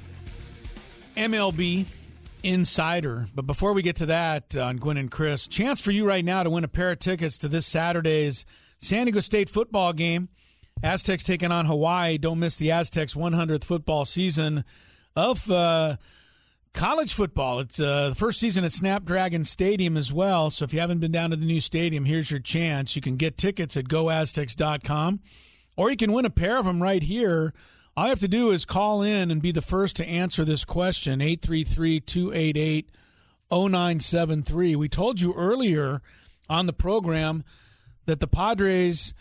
[1.18, 1.86] MLB
[2.44, 3.28] insider.
[3.36, 6.24] But before we get to that, uh, on Gwynn and Chris, chance for you right
[6.24, 8.46] now to win a pair of tickets to this Saturday's
[8.80, 10.30] San Diego State football game.
[10.82, 12.18] Aztecs taking on Hawaii.
[12.18, 14.64] Don't miss the Aztecs' 100th football season
[15.18, 15.98] of uh,
[16.74, 17.60] college football.
[17.60, 20.50] It's uh, the first season at Snapdragon Stadium as well.
[20.52, 22.96] So if you haven't been down to the new stadium, here's your chance.
[22.96, 25.20] You can get tickets at goaztecs.com
[25.80, 27.54] or you can win a pair of them right here.
[27.96, 30.66] All you have to do is call in and be the first to answer this
[30.66, 32.92] question 833 288
[33.50, 34.76] 0973.
[34.76, 36.02] We told you earlier
[36.50, 37.46] on the program
[38.08, 39.14] that the Padres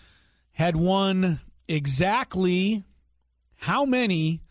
[0.51, 2.83] had won exactly
[3.59, 4.43] how many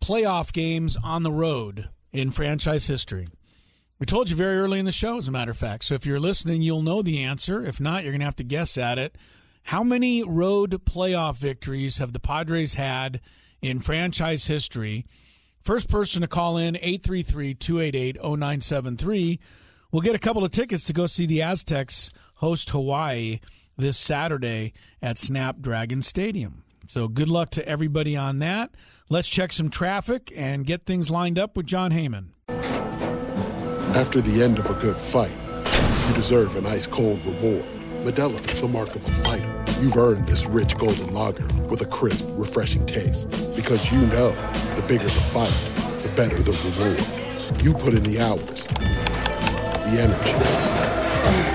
[0.00, 3.26] playoff games on the road in franchise history.
[3.98, 5.86] We told you very early in the show, as a matter of fact.
[5.86, 7.64] So if you're listening, you'll know the answer.
[7.64, 9.18] If not, you're going to have to guess at it.
[9.64, 13.20] How many road playoff victories have the Padres had
[13.60, 15.06] in franchise history?
[15.62, 19.40] First person to call in, 833 288 0973,
[19.92, 23.40] will get a couple of tickets to go see the Aztecs host Hawaii
[23.78, 26.64] this Saturday at Snapdragon Stadium.
[26.88, 28.72] So good luck to everybody on that.
[29.08, 32.30] Let's check some traffic and get things lined up with John Heyman.
[33.94, 35.30] After the end of a good fight,
[36.08, 37.64] you deserve an ice cold reward.
[38.02, 39.64] Modelo is the mark of a fighter.
[39.80, 43.30] You've earned this rich golden lager with a crisp, refreshing taste.
[43.54, 44.32] Because you know
[44.74, 45.54] the bigger the fight,
[46.02, 47.62] the better the reward.
[47.62, 50.32] You put in the hours, the energy,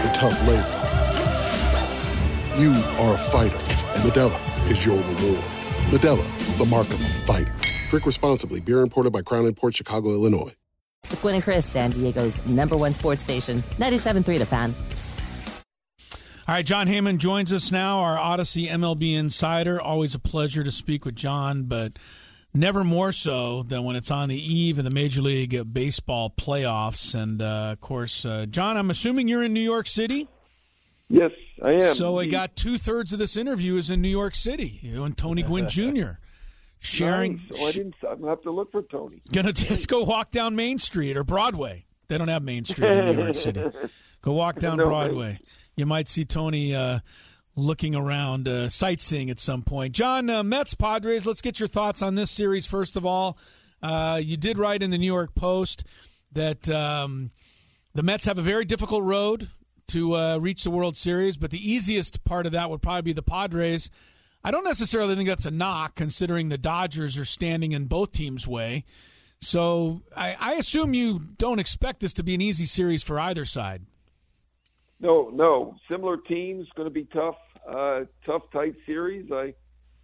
[0.08, 0.74] the tough labor.
[2.58, 5.44] You are a fighter, and Modelo is your reward.
[5.92, 7.54] Modelo, the mark of a fighter.
[7.90, 8.62] Drink responsibly.
[8.62, 10.54] Beer imported by Crown Port Chicago, Illinois.
[11.10, 14.74] With Gwynn and Chris, San Diego's number one sports station, 97.3 The Fan.
[16.48, 19.82] All right, John Heyman joins us now, our Audacy MLB insider.
[19.82, 22.00] Always a pleasure to speak with John, but
[22.54, 27.14] never more so than when it's on the eve of the Major League Baseball playoffs.
[27.14, 30.30] And uh, of course, uh, John, I'm assuming you're in New York City.
[31.10, 31.32] Yes,
[31.62, 31.96] I am.
[31.96, 34.80] So I got two thirds of this interview is in New York City.
[34.82, 36.12] You and Tony Gwynn Jr.
[36.80, 37.42] sharing.
[37.52, 37.62] Nice.
[37.62, 37.96] I didn't.
[38.10, 39.22] I'm gonna have to look for Tony.
[39.34, 41.86] Gonna just go walk down Main Street or Broadway.
[42.08, 43.66] They don't have Main Street in New York City.
[44.22, 45.40] Go walk down No, Broadway.
[45.78, 47.00] You might see Tony uh,
[47.56, 49.94] looking around, uh, sightseeing at some point.
[49.94, 53.38] John, uh, Mets, Padres, let's get your thoughts on this series, first of all.
[53.82, 55.84] Uh, you did write in the New York Post
[56.32, 57.30] that um,
[57.94, 59.50] the Mets have a very difficult road
[59.90, 63.14] to uh, reach the World Series, but the easiest part of that would probably be
[63.14, 63.92] the Padres.
[64.44, 68.48] I don't necessarily think that's a knock, considering the Dodgers are standing in both teams'
[68.48, 68.84] way.
[69.40, 73.46] So I, I assume you don't expect this to be an easy series for either
[73.46, 73.84] side.
[75.00, 75.76] No, no.
[75.90, 77.38] Similar teams, going to be tough.
[77.68, 79.32] Uh, tough, tight series.
[79.32, 79.54] I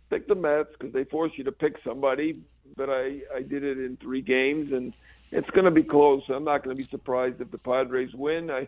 [0.10, 2.43] picked the Mets because they force you to pick somebody,
[2.75, 4.93] but I, I did it in three games, and
[5.32, 6.21] it's going to be close.
[6.29, 8.51] I'm not going to be surprised if the Padres win.
[8.51, 8.67] I,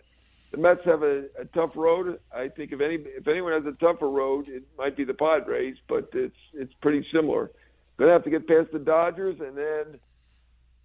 [0.52, 2.20] the Mets have a, a tough road.
[2.34, 5.76] I think if any if anyone has a tougher road, it might be the Padres,
[5.88, 7.52] but it's it's pretty similar.
[7.98, 10.00] Going to have to get past the Dodgers, and then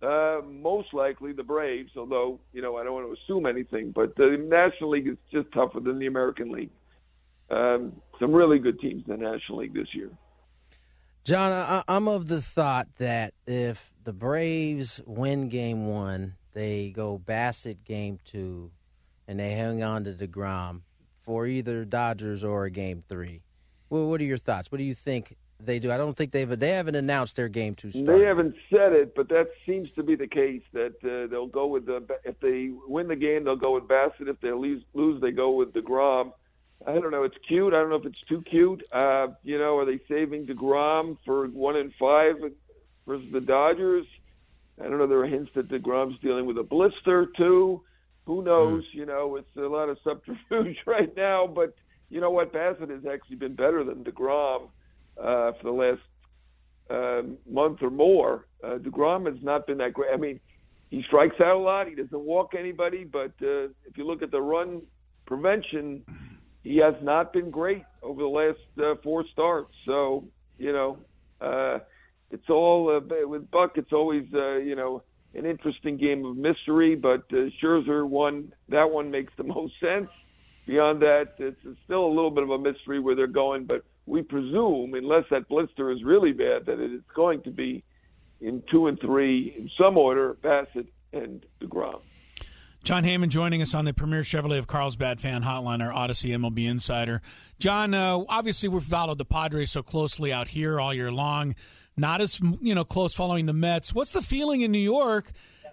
[0.02, 4.16] uh, most likely the Braves, although you know I don't want to assume anything, but
[4.16, 6.70] the National League is just tougher than the American League.
[7.50, 10.10] Um, some really good teams in the National League this year.
[11.24, 17.18] John, I, I'm of the thought that if the Braves win Game One, they go
[17.18, 18.70] Bassitt Game Two,
[19.28, 20.80] and they hang on to Degrom
[21.24, 23.42] for either Dodgers or Game Three.
[23.90, 24.72] Well, what are your thoughts?
[24.72, 25.90] What do you think they do?
[25.90, 28.06] I don't think they've they haven't announced their Game Two start.
[28.06, 30.62] They haven't said it, but that seems to be the case.
[30.72, 34.28] That uh, they'll go with the if they win the game, they'll go with Bassitt.
[34.28, 36.32] If they lose, lose they go with Degrom.
[36.86, 37.24] I don't know.
[37.24, 37.74] It's cute.
[37.74, 38.82] I don't know if it's too cute.
[38.90, 42.36] Uh, you know, are they saving Degrom for one and five
[43.06, 44.06] versus the Dodgers?
[44.80, 45.06] I don't know.
[45.06, 47.82] There are hints that Degrom's dealing with a blister too.
[48.24, 48.84] Who knows?
[48.92, 51.46] You know, it's a lot of subterfuge right now.
[51.46, 51.74] But
[52.08, 52.52] you know what?
[52.52, 54.68] Bassitt has actually been better than Degrom
[55.20, 56.00] uh, for the last
[56.90, 58.46] uh, month or more.
[58.62, 60.10] Uh, Degrom has not been that great.
[60.12, 60.40] I mean,
[60.90, 61.88] he strikes out a lot.
[61.88, 63.04] He doesn't walk anybody.
[63.04, 64.82] But uh, if you look at the run
[65.26, 66.02] prevention,
[66.62, 69.72] he has not been great over the last uh, four starts.
[69.86, 70.24] So
[70.58, 70.98] you know,
[71.40, 71.78] uh,
[72.30, 73.72] it's all uh, with Buck.
[73.76, 75.02] It's always uh, you know
[75.34, 76.96] an interesting game of mystery.
[76.96, 80.08] But uh, Scherzer one that one makes the most sense.
[80.66, 83.64] Beyond that, it's still a little bit of a mystery where they're going.
[83.64, 87.84] But we presume, unless that blister is really bad, that it is going to be
[88.40, 92.00] in two and three in some order, Bassitt and Degrom.
[92.82, 96.66] Jon Heyman joining us on the Premier Chevrolet of Carlsbad fan hotline, our Audacy MLB
[96.66, 97.20] insider.
[97.58, 101.54] John, uh, obviously we've followed the Padres so closely out here all year long.
[101.96, 103.94] Not as you know close following the Mets.
[103.94, 105.30] What's the feeling in New York,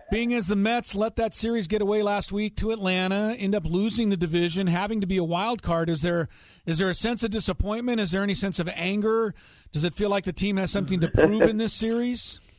[0.09, 3.65] being as the Mets let that series get away last week to Atlanta, end up
[3.65, 5.89] losing the division, having to be a wild card?
[5.89, 6.29] Is there
[6.65, 7.99] is there a sense of disappointment?
[7.99, 9.33] Is there any sense of anger?
[9.73, 12.39] Does it feel like the team has something to prove in this series?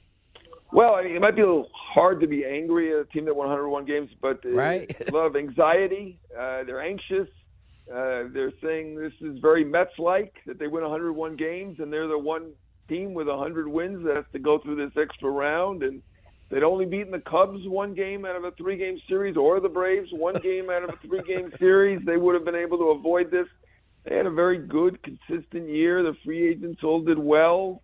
[0.70, 3.24] Well, I mean, it might be a little hard to be angry at a team
[3.24, 5.08] that won 101 games, but uh, Right.
[5.08, 6.20] a lot of anxiety.
[6.38, 7.26] Uh, they're anxious.
[7.90, 12.18] Uh, they're saying this is very Mets-like that they win 101 games and they're the
[12.18, 12.52] one
[12.86, 15.82] team with 100 wins that has to go through this extra round.
[15.82, 16.02] And
[16.50, 20.10] they'd only beaten the Cubs one game out of a three-game series, or the Braves
[20.12, 22.00] one game out of a three-game series.
[22.04, 23.46] They would have been able to avoid this.
[24.04, 26.02] They had a very good, consistent year.
[26.02, 27.82] The free agents all did well.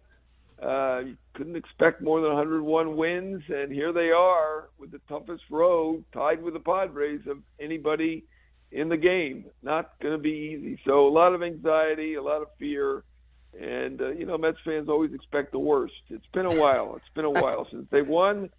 [0.62, 5.42] Uh, you couldn't expect more than 101 wins, and here they are with the toughest
[5.50, 8.24] road, tied with the Padres of anybody
[8.72, 9.46] in the game.
[9.62, 10.80] Not going to be easy.
[10.86, 13.02] So a lot of anxiety, a lot of fear,
[13.60, 15.94] and uh, you know Mets fans always expect the worst.
[16.08, 16.94] It's been a while.
[16.96, 18.50] It's been a while since they won.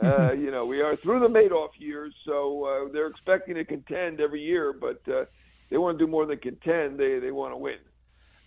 [0.00, 4.20] Uh, you know we are through the Madoff years, so uh, they're expecting to contend
[4.20, 5.24] every year, but uh,
[5.70, 6.98] they want to do more than contend.
[6.98, 7.78] They they want to win.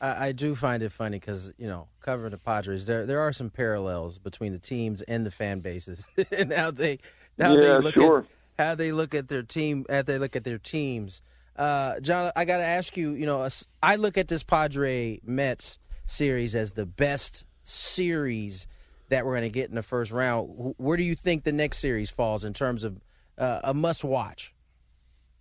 [0.02, 3.34] I, I do find it funny because you know covering the Padres, there there are
[3.34, 7.00] some parallels between the teams and the fan bases, and how they
[7.40, 8.26] how Yeah, they look sure.
[8.58, 11.22] at how they look at their team, how they look at their teams.
[11.58, 13.14] Uh, John, I got to ask you.
[13.14, 13.48] You know,
[13.82, 18.68] I look at this Padre Mets series as the best series
[19.10, 20.76] that we're going to get in the first round.
[20.78, 23.00] Where do you think the next series falls in terms of
[23.38, 24.54] uh, a must watch?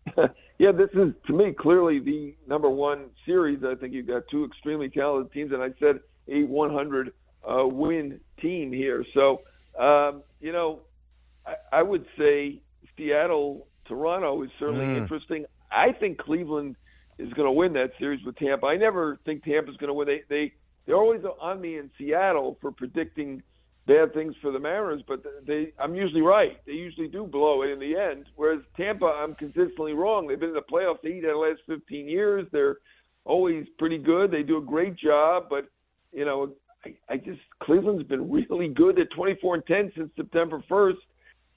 [0.59, 3.63] yeah, this is to me clearly the number one series.
[3.65, 7.13] I think you've got two extremely talented teams, and I said a 100
[7.49, 9.05] uh, win team here.
[9.15, 9.43] So,
[9.79, 10.81] um, you know,
[11.45, 12.61] I, I would say
[12.97, 14.99] Seattle Toronto is certainly Mm.
[14.99, 15.45] interesting.
[15.71, 16.77] I think Cleveland
[17.19, 18.67] is going to win that series with Tampa.
[18.67, 20.07] I never think Tampa's going to win.
[20.07, 20.53] They they
[20.87, 23.43] they're always on me in Seattle for predicting
[23.87, 26.59] bad things for the Mariners, but they I'm usually right.
[26.67, 28.27] They usually do blow it in the end.
[28.37, 30.27] Whereas Tampa, I'm consistently wrong.
[30.27, 32.47] They've been in the playoffs eight out of the last 15 years.
[32.53, 32.77] They're
[33.25, 34.31] always pretty good.
[34.31, 35.69] They do a great job, but
[36.13, 36.53] you know,
[36.85, 38.97] I, I just Cleveland's been really good.
[38.97, 40.95] They're 24 and 10 since September 1st.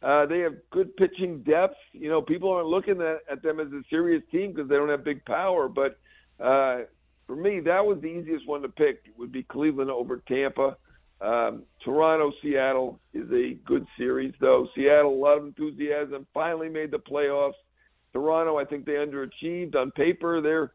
[0.02, 1.76] Uh, they have good pitching depth.
[1.92, 4.90] You know, people aren't looking at, at them as a serious team because they don't
[4.90, 5.68] have big power.
[5.68, 6.00] But
[6.44, 6.84] uh,
[7.28, 9.04] for me, that was the easiest one to pick.
[9.18, 10.78] Would be Cleveland over Tampa.
[11.22, 14.68] Um, Toronto, Seattle is a good series, though.
[14.74, 16.26] Seattle, a lot of enthusiasm.
[16.34, 17.54] Finally made the playoffs.
[18.14, 20.42] Toronto, I think they underachieved on paper.
[20.42, 20.72] They're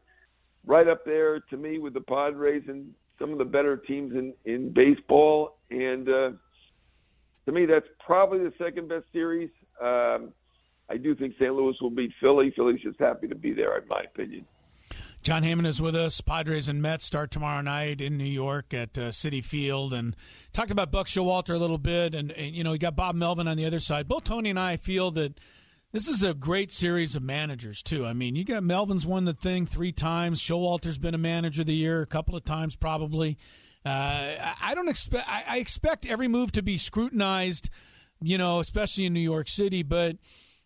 [0.65, 4.33] right up there to me with the Padres and some of the better teams in
[4.45, 5.57] in baseball.
[5.71, 6.29] And uh,
[7.45, 9.49] to me, that's probably the second best series.
[9.81, 10.33] Um,
[10.89, 11.53] I do think St.
[11.53, 12.51] Louis will beat Philly.
[12.55, 14.45] Philly's just happy to be there, in my opinion.
[15.21, 16.21] Jon Heyman is with us.
[16.21, 20.15] Padres and Mets start tomorrow night in New York at uh, Citi Field, and
[20.53, 23.47] talked about Buck Showalter a little bit, and, and you know you got Bob Melvin
[23.47, 24.07] on the other side.
[24.07, 25.39] Both Tony and I feel that
[25.91, 28.05] this is a great series of managers too.
[28.05, 30.39] I mean, you got Melvin's won the thing three times.
[30.39, 33.39] Showalter's been a manager of the year a couple of times probably.
[33.85, 35.29] Uh, I- don't expect.
[35.29, 37.69] I, I expect every move to be scrutinized,
[38.21, 40.17] you know, especially in New York City, but.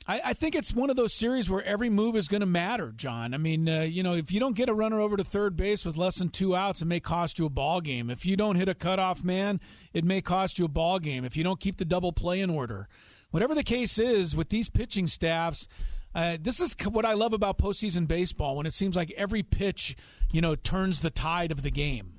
[0.07, 2.93] I, I think it's one of those series where every move is going to matter,
[2.95, 3.34] John.
[3.34, 5.86] I mean, uh, you know, if you don't get a runner over to third base
[5.86, 8.09] with less than two outs, it may cost you a ball game.
[8.09, 9.59] If you don't hit a cutoff man,
[9.93, 11.26] it may cost you a ball game.
[11.26, 12.88] If you don't keep the double play in order,
[13.30, 15.67] whatever the case is with these pitching staffs,
[16.15, 19.95] uh, this is what I love about postseason baseball when it seems like every pitch,
[20.32, 22.18] you know, turns the tide of the game.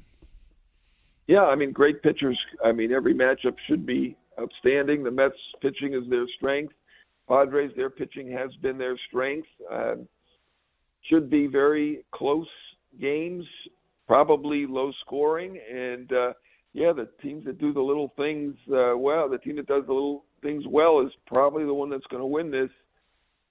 [1.26, 2.38] Yeah, I mean, great pitchers.
[2.64, 5.04] I mean, every matchup should be outstanding.
[5.04, 6.72] The Mets pitching is their strength.
[7.28, 9.46] Padres, their pitching has been their strength.
[9.70, 9.94] Uh,
[11.08, 12.48] should be very close
[13.00, 13.44] games,
[14.06, 16.32] probably low scoring, and uh,
[16.72, 19.92] yeah, the teams that do the little things uh, well, the team that does the
[19.92, 22.70] little things well is probably the one that's going to win this.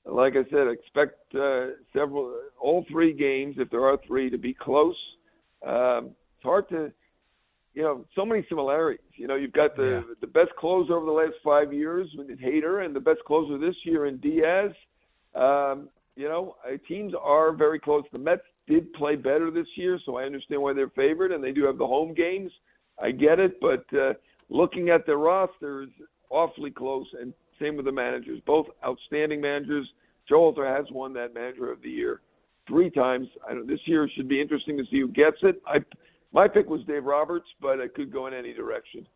[0.06, 4.54] Like I said, expect uh, several, all three games, if there are three, to be
[4.54, 4.96] close.
[5.66, 6.92] Um, it's hard to,
[7.74, 9.06] you know, so many similarities.
[9.16, 12.86] You know, you've got the the best closer over the last five years with Hader,
[12.86, 14.72] and the best closer this year in Diaz.
[15.36, 18.04] Um, you know, uh, teams are very close.
[18.12, 21.52] The Mets did play better this year, so I understand why they're favored, and they
[21.52, 22.52] do have the home games.
[23.02, 24.14] I get it, but uh,
[24.50, 25.90] looking at their rosters,
[26.30, 28.42] awfully close, and same with the managers.
[28.46, 29.88] Both outstanding managers.
[30.30, 32.22] Showalter has won that Manager of the Year
[32.68, 33.28] three times.
[33.48, 35.62] I don't, this year should be interesting to see who gets it.
[35.66, 35.80] I,
[36.32, 39.08] my pick was Dave Roberts, but it could go in any direction.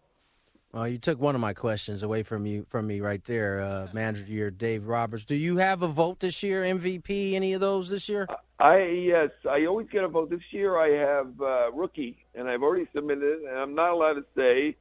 [0.72, 3.88] Well, you took one of my questions away from you from me right there, uh,
[3.94, 5.24] manager of the year, Dave Roberts.
[5.24, 7.34] Do you have a vote this year, MVP?
[7.34, 8.28] Any of those this year?
[8.60, 10.32] I yes, I always get a vote.
[10.32, 14.14] This year I have uh, rookie, and I've already submitted it, and I'm not allowed
[14.14, 14.76] to say.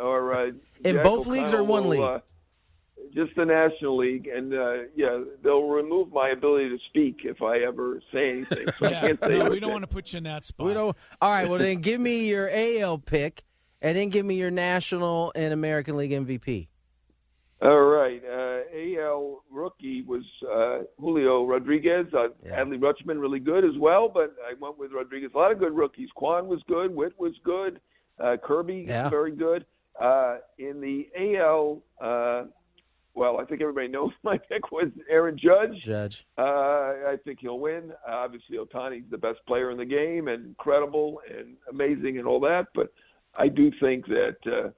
[0.00, 0.46] Or uh,
[0.82, 2.22] In Jack both leagues or one will, league?
[3.12, 7.58] Just the National League, and uh, yeah, they'll remove my ability to speak if I
[7.58, 8.66] ever say anything.
[8.78, 10.66] So I Yeah, can't say no, we don't want to put you in that spot.
[10.66, 10.96] We don't.
[11.20, 11.48] All right.
[11.48, 13.42] Well, then give me your AL pick,
[13.82, 16.68] and then give me your National and American League MVP.
[17.62, 18.22] All right.
[18.24, 22.06] Uh, AL rookie was uh, Julio Rodriguez.
[22.12, 25.30] Uh, Adley Rutschman really good as well, but I went with Rodriguez.
[25.34, 26.08] A lot of good rookies.
[26.14, 26.94] Kwan was good.
[26.94, 27.80] Witt was good.
[28.18, 29.08] Uh, Kirby Yeah.
[29.08, 29.64] very good.
[30.00, 32.44] Uh, in the AL, uh,
[33.14, 35.82] well, I think everybody knows my pick was Aaron Judge.
[35.82, 36.26] Judge.
[36.36, 37.92] Uh, I think he'll win.
[38.06, 42.40] Uh, obviously, Ohtani's the best player in the game and incredible and amazing and all
[42.40, 42.66] that.
[42.74, 42.92] But
[43.36, 44.70] I do think that uh,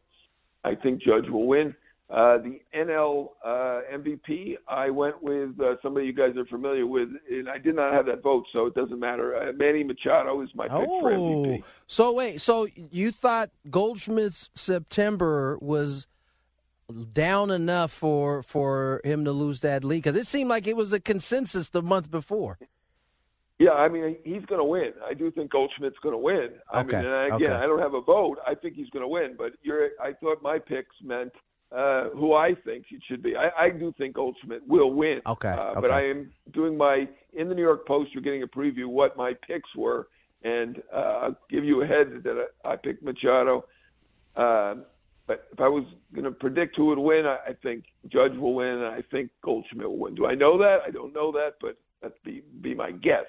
[0.64, 1.74] I think Judge will win.
[2.08, 7.08] Uh, the NL uh, MVP, I went with uh, somebody you guys are familiar with,
[7.28, 9.36] and I did not have that vote, so it doesn't matter.
[9.36, 11.62] Uh, Manny Machado is my pick for MVP.
[11.62, 12.40] Oh, so wait.
[12.40, 16.06] So you thought Goldschmidt's September was
[17.12, 19.98] down enough for for him to lose that lead?
[19.98, 22.58] Because it seemed like it was a consensus the month before.
[23.58, 24.92] Yeah, I mean he's going to win.
[25.08, 26.50] I do think Goldschmidt's going to win.
[26.70, 27.52] I Okay, mean, and again, okay.
[27.52, 28.38] I don't have a vote.
[28.46, 29.90] I think he's going to win, but you're.
[30.00, 31.32] I thought my picks meant
[31.72, 33.34] uh, who I think it should be.
[33.34, 35.20] I, I do think Goldschmidt will win.
[35.26, 35.80] Okay, uh, okay.
[35.80, 38.10] but I am doing my in the New York Post.
[38.12, 40.08] You're getting a preview what my picks were,
[40.42, 43.64] and uh, I'll give you a head that I, I picked Machado.
[44.36, 44.84] Um,
[45.26, 48.54] but if I was going to predict who would win, I, I think Judge will
[48.54, 50.14] win, and I think Goldschmidt will win.
[50.14, 50.78] Do I know that?
[50.86, 53.26] I don't know that, but that'd be be my guess.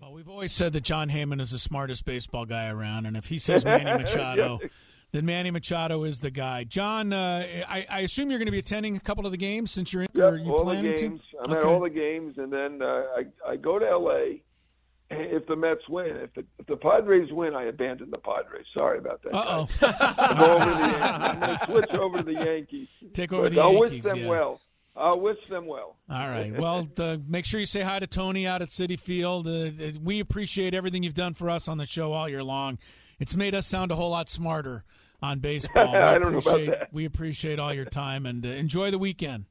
[0.00, 3.26] Well, we've always said that Jon Heyman is the smartest baseball guy around, and if
[3.26, 4.60] he says Manny Machado,
[5.12, 6.64] then Manny Machado is the guy.
[6.64, 9.70] John, uh, I, I, assume you're going to be attending a couple of the games
[9.70, 10.08] since you're in.
[10.12, 11.20] Yep, you all the planning games.
[11.32, 11.38] To?
[11.38, 11.60] I'm okay.
[11.60, 14.42] at all the games, and then uh, I I go to L.A.
[15.10, 18.66] If the Mets win, if the, if the Padres win, I abandon the Padres.
[18.74, 19.34] Sorry about that.
[19.34, 19.68] Uh oh.
[20.18, 22.88] I'm, over the, I'm going to switch over to the Yankees.
[23.14, 23.90] Take over but the I'll Yankees.
[23.90, 24.28] wish them yeah.
[24.28, 24.60] well.
[24.94, 25.96] I'll wish them well.
[26.10, 26.58] All right.
[26.58, 29.46] Well, uh, make sure you say hi to Tony out at Citi Field.
[29.46, 29.70] Uh,
[30.02, 32.78] we appreciate everything you've done for us on the show all year long.
[33.18, 34.84] It's made us sound a whole lot smarter
[35.22, 35.86] on baseball.
[35.92, 36.92] We I don't know about appreciate- that.
[36.92, 39.46] We appreciate all your time and uh, enjoy the weekend.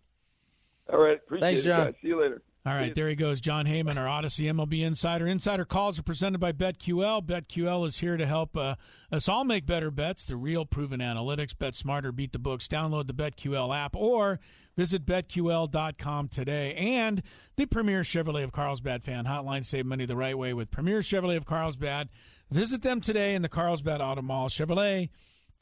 [0.91, 1.17] All right.
[1.17, 1.85] Appreciate Thanks, it, John.
[1.85, 1.93] guys.
[2.01, 2.41] See you later.
[2.67, 5.25] All right, there he goes, Jon Heyman, our Audacy MLB Insider.
[5.25, 7.25] Insider calls are presented by BetQL.
[7.25, 8.75] BetQL is here to help uh,
[9.09, 10.25] us all make better bets.
[10.25, 11.57] The real proven analytics.
[11.57, 12.67] Bet smarter, beat the books.
[12.67, 14.41] Download the BetQL app or
[14.75, 16.73] visit BetQL.com today.
[16.73, 17.23] And
[17.55, 19.63] the Premier Chevrolet of Carlsbad fan hotline.
[19.63, 22.09] Save money the right way with Premier Chevrolet of Carlsbad.
[22.51, 24.49] Visit them today in the Carlsbad Auto Mall.
[24.49, 25.07] Chevrolet,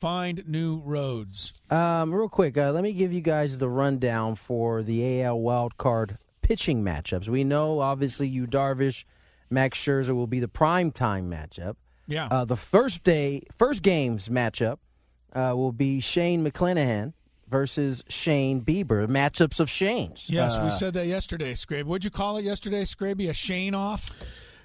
[0.01, 1.53] find new roads.
[1.69, 5.77] Um, real quick, uh, let me give you guys the rundown for the AL wild
[5.77, 7.27] card pitching matchups.
[7.27, 9.03] We know, obviously, Yu Darvish,
[9.49, 11.75] Max Scherzer will be the prime time matchup.
[12.07, 12.27] Yeah.
[12.27, 14.77] Uh, the first day, first games matchup
[15.33, 17.13] uh, will be Shane McClanahan
[17.49, 19.07] versus Shane Bieber.
[19.07, 20.29] Matchups of Shanes.
[20.29, 21.85] Yes, Uh, we said that yesterday, Scrabe.
[21.85, 23.27] What'd you call it yesterday, Scraby?
[23.29, 24.11] A Shane off?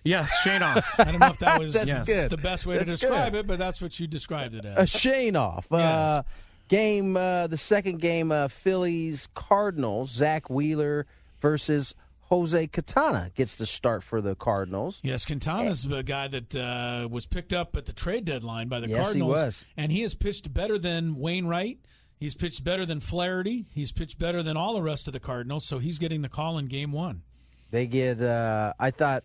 [0.05, 0.87] Yes, Shane off.
[0.99, 2.31] I don't know if that was That's yes, good.
[2.31, 3.41] the best way to describe good.
[3.41, 4.95] it, but that's what you described it as.
[4.95, 4.99] a.
[4.99, 5.71] Shane off.
[5.73, 6.23] Uh,
[6.69, 10.11] game, uh, the second game, uh, Phillies Cardinals.
[10.11, 11.07] Zack Wheeler
[11.41, 11.95] versus
[12.29, 15.01] Jose Quintana gets the start for the Cardinals.
[15.03, 18.89] Yes, Quintana's the guy that uh, was picked up at the trade deadline by the
[18.89, 19.31] Yes, he Cardinals.
[19.31, 19.65] was.
[19.77, 21.79] And he has pitched better than Wainwright.
[22.17, 23.67] He's pitched better than Flaherty.
[23.75, 26.59] He's pitched better than all the rest of the Cardinals, so he's getting the call
[26.59, 27.23] in game one.
[27.71, 28.21] They get.
[28.21, 29.25] Uh, I thought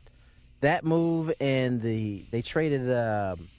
[0.61, 2.89] that move and the they traded.
[2.91, 3.49] Um,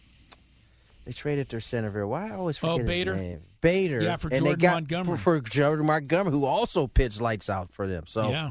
[1.06, 2.06] they traded their center fielder.
[2.06, 3.16] Why I always Oh, forget his Bader?
[3.16, 3.40] name?
[3.62, 4.02] Bader.
[4.02, 5.16] Yeah, for and they Jordan got, Montgomery.
[5.16, 8.04] For, for Jordan Montgomery, who also pitched lights out for them.
[8.06, 8.50] So Yeah.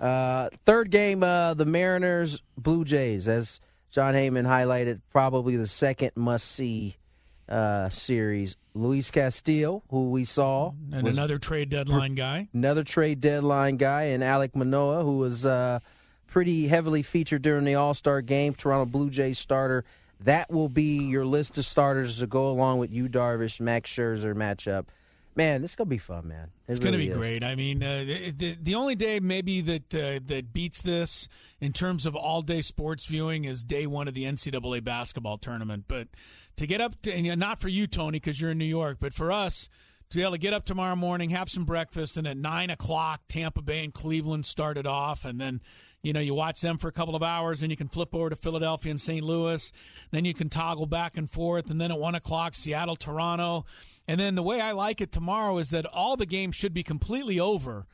[0.00, 3.58] Uh, third game, uh, the Mariners Blue Jays, as
[3.90, 6.96] Jon Heyman highlighted, probably the second must see
[7.48, 8.56] uh, series.
[8.74, 12.48] Luis Castillo, who we saw, And another trade deadline guy.
[12.52, 15.78] another trade deadline guy, and Alek Manoah, who was uh,
[16.26, 19.84] pretty heavily featured during the All Star game, Toronto Blue Jays starter.
[20.24, 24.34] That will be your list of starters to go along with Yu, Darvish, Max Scherzer
[24.34, 24.86] matchup.
[25.36, 26.50] Man, this is gonna be fun, man.
[26.66, 27.16] It It's going to be is.
[27.16, 27.42] great.
[27.42, 31.28] I mean, uh, the, the the only day maybe that uh, that beats this
[31.60, 35.84] in terms of all day sports viewing is day one of the NCAA basketball tournament.
[35.88, 36.08] But
[36.56, 38.64] to get up, to, and you know, not for you, Tony, because you're in New
[38.64, 39.68] York, but for us
[40.10, 43.22] to be able to get up tomorrow morning, have some breakfast, and at nine o'clock,
[43.28, 45.60] Tampa Bay and Cleveland started off, and then.
[46.04, 48.28] You know, you watch them for a couple of hours, and you can flip over
[48.28, 49.24] to Philadelphia and St.
[49.24, 49.72] Louis.
[50.10, 53.64] Then you can toggle back and forth, and then at one o'clock, Seattle, Toronto.
[54.06, 56.82] And then the way I like it tomorrow is that all the games should be
[56.82, 57.86] completely over,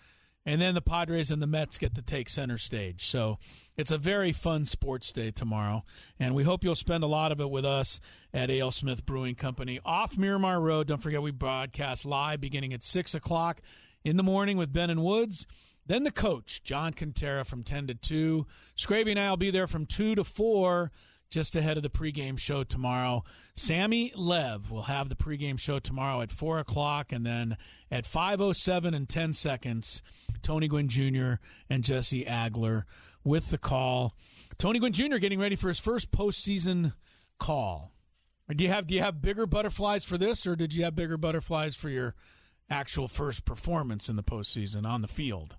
[0.44, 3.06] and then the Padres and the Mets get to take center stage.
[3.06, 3.38] So
[3.76, 5.84] it's a very fun sports day tomorrow,
[6.18, 8.00] and we hope you'll spend a lot of it with us
[8.34, 10.88] at Ale Smith Brewing Company off Miramar Road.
[10.88, 13.60] Don't forget we broadcast live beginning at six o'clock
[14.02, 15.46] in the morning with Ben and Woods.
[15.90, 18.46] Then the coach, John Kentera, from 10 to 2.
[18.76, 20.92] Scraby and I will be there from 2 to 4,
[21.30, 23.24] just ahead of the pregame show tomorrow.
[23.56, 27.56] Sammy Lev will have the pregame show tomorrow at 4 o'clock, and then
[27.90, 30.00] at 5.07 and 10 seconds,
[30.42, 31.42] Tony Gwynn Jr.
[31.68, 32.84] and Jesse Agler
[33.24, 34.14] with the call.
[34.58, 35.16] Tony Gwynn Jr.
[35.16, 36.92] getting ready for his first postseason
[37.40, 37.90] call.
[38.48, 41.16] Do you have do you have bigger butterflies for this, or did you have bigger
[41.16, 42.14] butterflies for your
[42.70, 45.56] actual first performance in the postseason on the field?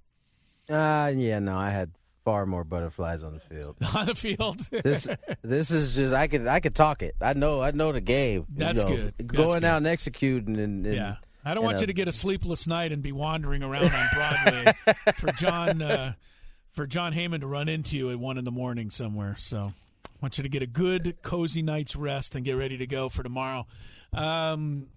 [0.71, 1.91] Uh, yeah, no, I had
[2.23, 3.75] far more butterflies on the field.
[3.95, 4.59] on the field.
[4.71, 5.07] this
[5.41, 7.15] this is just I could I could talk it.
[7.21, 8.45] I know I know the game.
[8.53, 9.13] you That's know, good.
[9.17, 9.65] That's Going good.
[9.65, 11.15] out and executing and, and yeah.
[11.43, 11.81] I don't want know.
[11.81, 14.73] you to get a sleepless night and be wandering around on Broadway
[15.15, 16.13] for John uh,
[16.69, 19.35] for Jon Heyman to run into you at one in the morning somewhere.
[19.39, 19.73] So
[20.05, 23.09] I want you to get a good cozy night's rest and get ready to go
[23.09, 23.65] for tomorrow.
[24.13, 24.87] Um,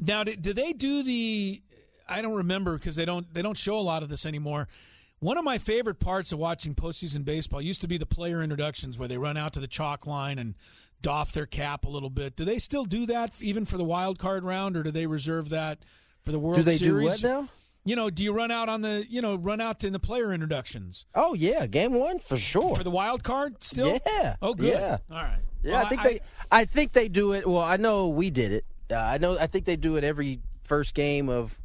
[0.00, 1.62] now, do, do they do the?
[2.08, 4.68] I don't remember because they don't they don't show a lot of this anymore.
[5.18, 8.98] One of my favorite parts of watching postseason baseball used to be the player introductions
[8.98, 10.54] where they run out to the chalk line and
[11.00, 12.36] doff their cap a little bit.
[12.36, 15.48] Do they still do that even for the wild card round, or do they reserve
[15.50, 15.78] that
[16.22, 16.78] for the World Series?
[16.78, 17.22] Do they do Series?
[17.22, 17.48] what now?
[17.84, 20.32] You know, do you run out on the you know run out in the player
[20.32, 22.76] introductions Oh yeah, game one for sure.
[22.76, 23.98] for the wild card still?
[24.06, 24.34] Yeah.
[24.42, 24.72] Oh, good.
[24.72, 24.98] Yeah.
[25.10, 25.38] All right.
[25.62, 27.46] Yeah, Well, I think they I think they do it.
[27.46, 28.64] Well, I know we did it.
[28.90, 31.56] Uh, I know I think they do it every first game of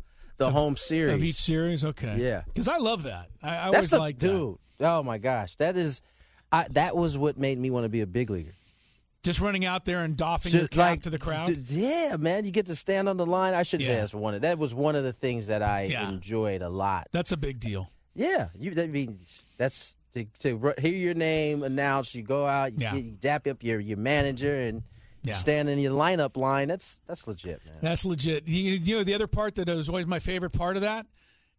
[0.46, 1.84] the home series of each series.
[1.86, 2.18] Okay.
[2.20, 2.44] Yeah.
[2.46, 3.30] Because I love that.
[3.42, 4.58] I, I always like dude.
[4.80, 6.02] Oh my gosh, that is,
[6.52, 8.54] I, that was what made me want to be a big leaguer.
[9.24, 11.56] Just running out there and doffing your Just cap to the crowd.
[11.70, 13.54] yeah, man, you get to stand on the line.
[13.54, 16.10] I should say that's one of that was one of the things that I Yeah.
[16.10, 17.08] enjoyed a lot.
[17.12, 17.92] That's a big deal.
[18.16, 22.16] Yeah, you that means that's to, to hear your name announced.
[22.16, 22.96] You go out, you, Yeah.
[22.96, 24.82] you dap up your your manager, and
[25.24, 25.34] Yeah.
[25.36, 26.68] stand in your lineup line.
[26.68, 27.76] That's that's legit, man.
[27.82, 28.48] That's legit.
[28.48, 31.06] You, you know, the other part that was always my favorite part of that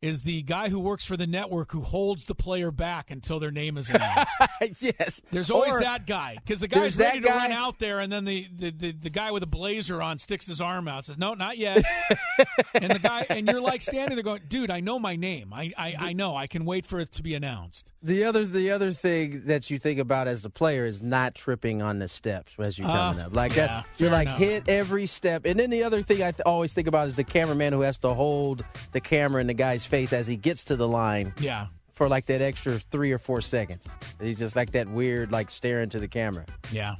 [0.02, 3.52] is the guy who works for the network who holds the player back until their
[3.52, 4.32] name is announced.
[4.80, 8.12] yes, There's always Or that guy because the guy's ready to run out there, and
[8.12, 11.18] then the, the, the, the guy with a blazer on sticks his arm out, says,
[11.18, 11.84] "No, not yet."
[12.74, 15.52] and the guy, and you're like standing there going, "Dude, I know my name.
[15.52, 16.34] I, I, I know.
[16.34, 19.78] I can wait for it to be announced." The other the other thing that you
[19.78, 23.26] think about as the player is not tripping on the steps as you're coming uh,
[23.26, 23.36] up.
[23.36, 24.38] Like yeah, that, you're like enough.
[24.38, 25.46] hit every step.
[25.46, 27.98] And then the other thing I th- always think about is the cameraman who has
[27.98, 31.34] to hold the camera in the guy's face as he gets to the line.
[31.38, 31.66] Yeah.
[31.92, 33.86] For like that extra three or four seconds.
[34.18, 36.46] He's just like that weird, like staring to the camera.
[36.72, 36.94] Yeah.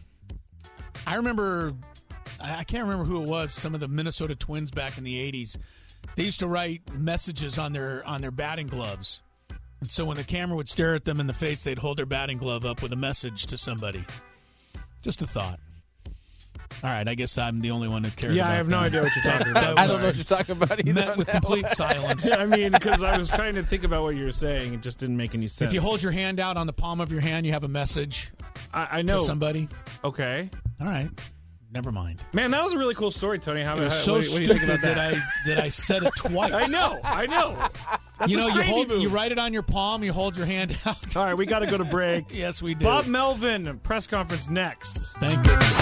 [1.07, 1.73] I remember,
[2.39, 3.51] I I can't remember who it was.
[3.51, 5.57] Some of the Minnesota Twins back in the '80s,
[6.17, 9.23] they used to write messages on their on their batting gloves,
[9.81, 12.07] and so when the camera would stare at them in the face, they'd hold their
[12.07, 14.05] batting glove up with a message to somebody.
[15.01, 15.59] Just a thought.
[16.85, 18.35] All right, I guess I'm the only one who cares.
[18.35, 18.87] Yeah, I about have no that.
[18.87, 19.79] idea what you're talking about.
[19.79, 20.93] I don't know what you're talking about either.
[20.93, 21.75] Met with complete one.
[21.75, 22.31] silence.
[22.33, 24.99] I mean, because I was trying to think about what you were saying, it just
[24.99, 25.71] didn't make any sense.
[25.71, 27.69] If you hold your hand out on the palm of your hand, you have a
[27.69, 28.31] message
[28.73, 29.69] I, I know to somebody.
[30.05, 30.51] Okay.
[30.81, 31.09] All right.
[31.75, 32.23] Never mind.
[32.35, 33.63] Man, that was a really cool story, Tony.
[33.63, 34.99] How, It was how- so what, what do you think stupid about that?
[34.99, 36.53] I that I said it twice.
[36.53, 37.57] I know, I know.
[38.19, 39.01] That's you a know, you hold, move.
[39.01, 41.17] you write it on your palm, you hold your hand out.
[41.17, 42.27] All right, we got to go to break.
[42.35, 42.85] yes, we do.
[42.85, 45.15] Bob Melvin press conference next.
[45.19, 45.82] Thank you.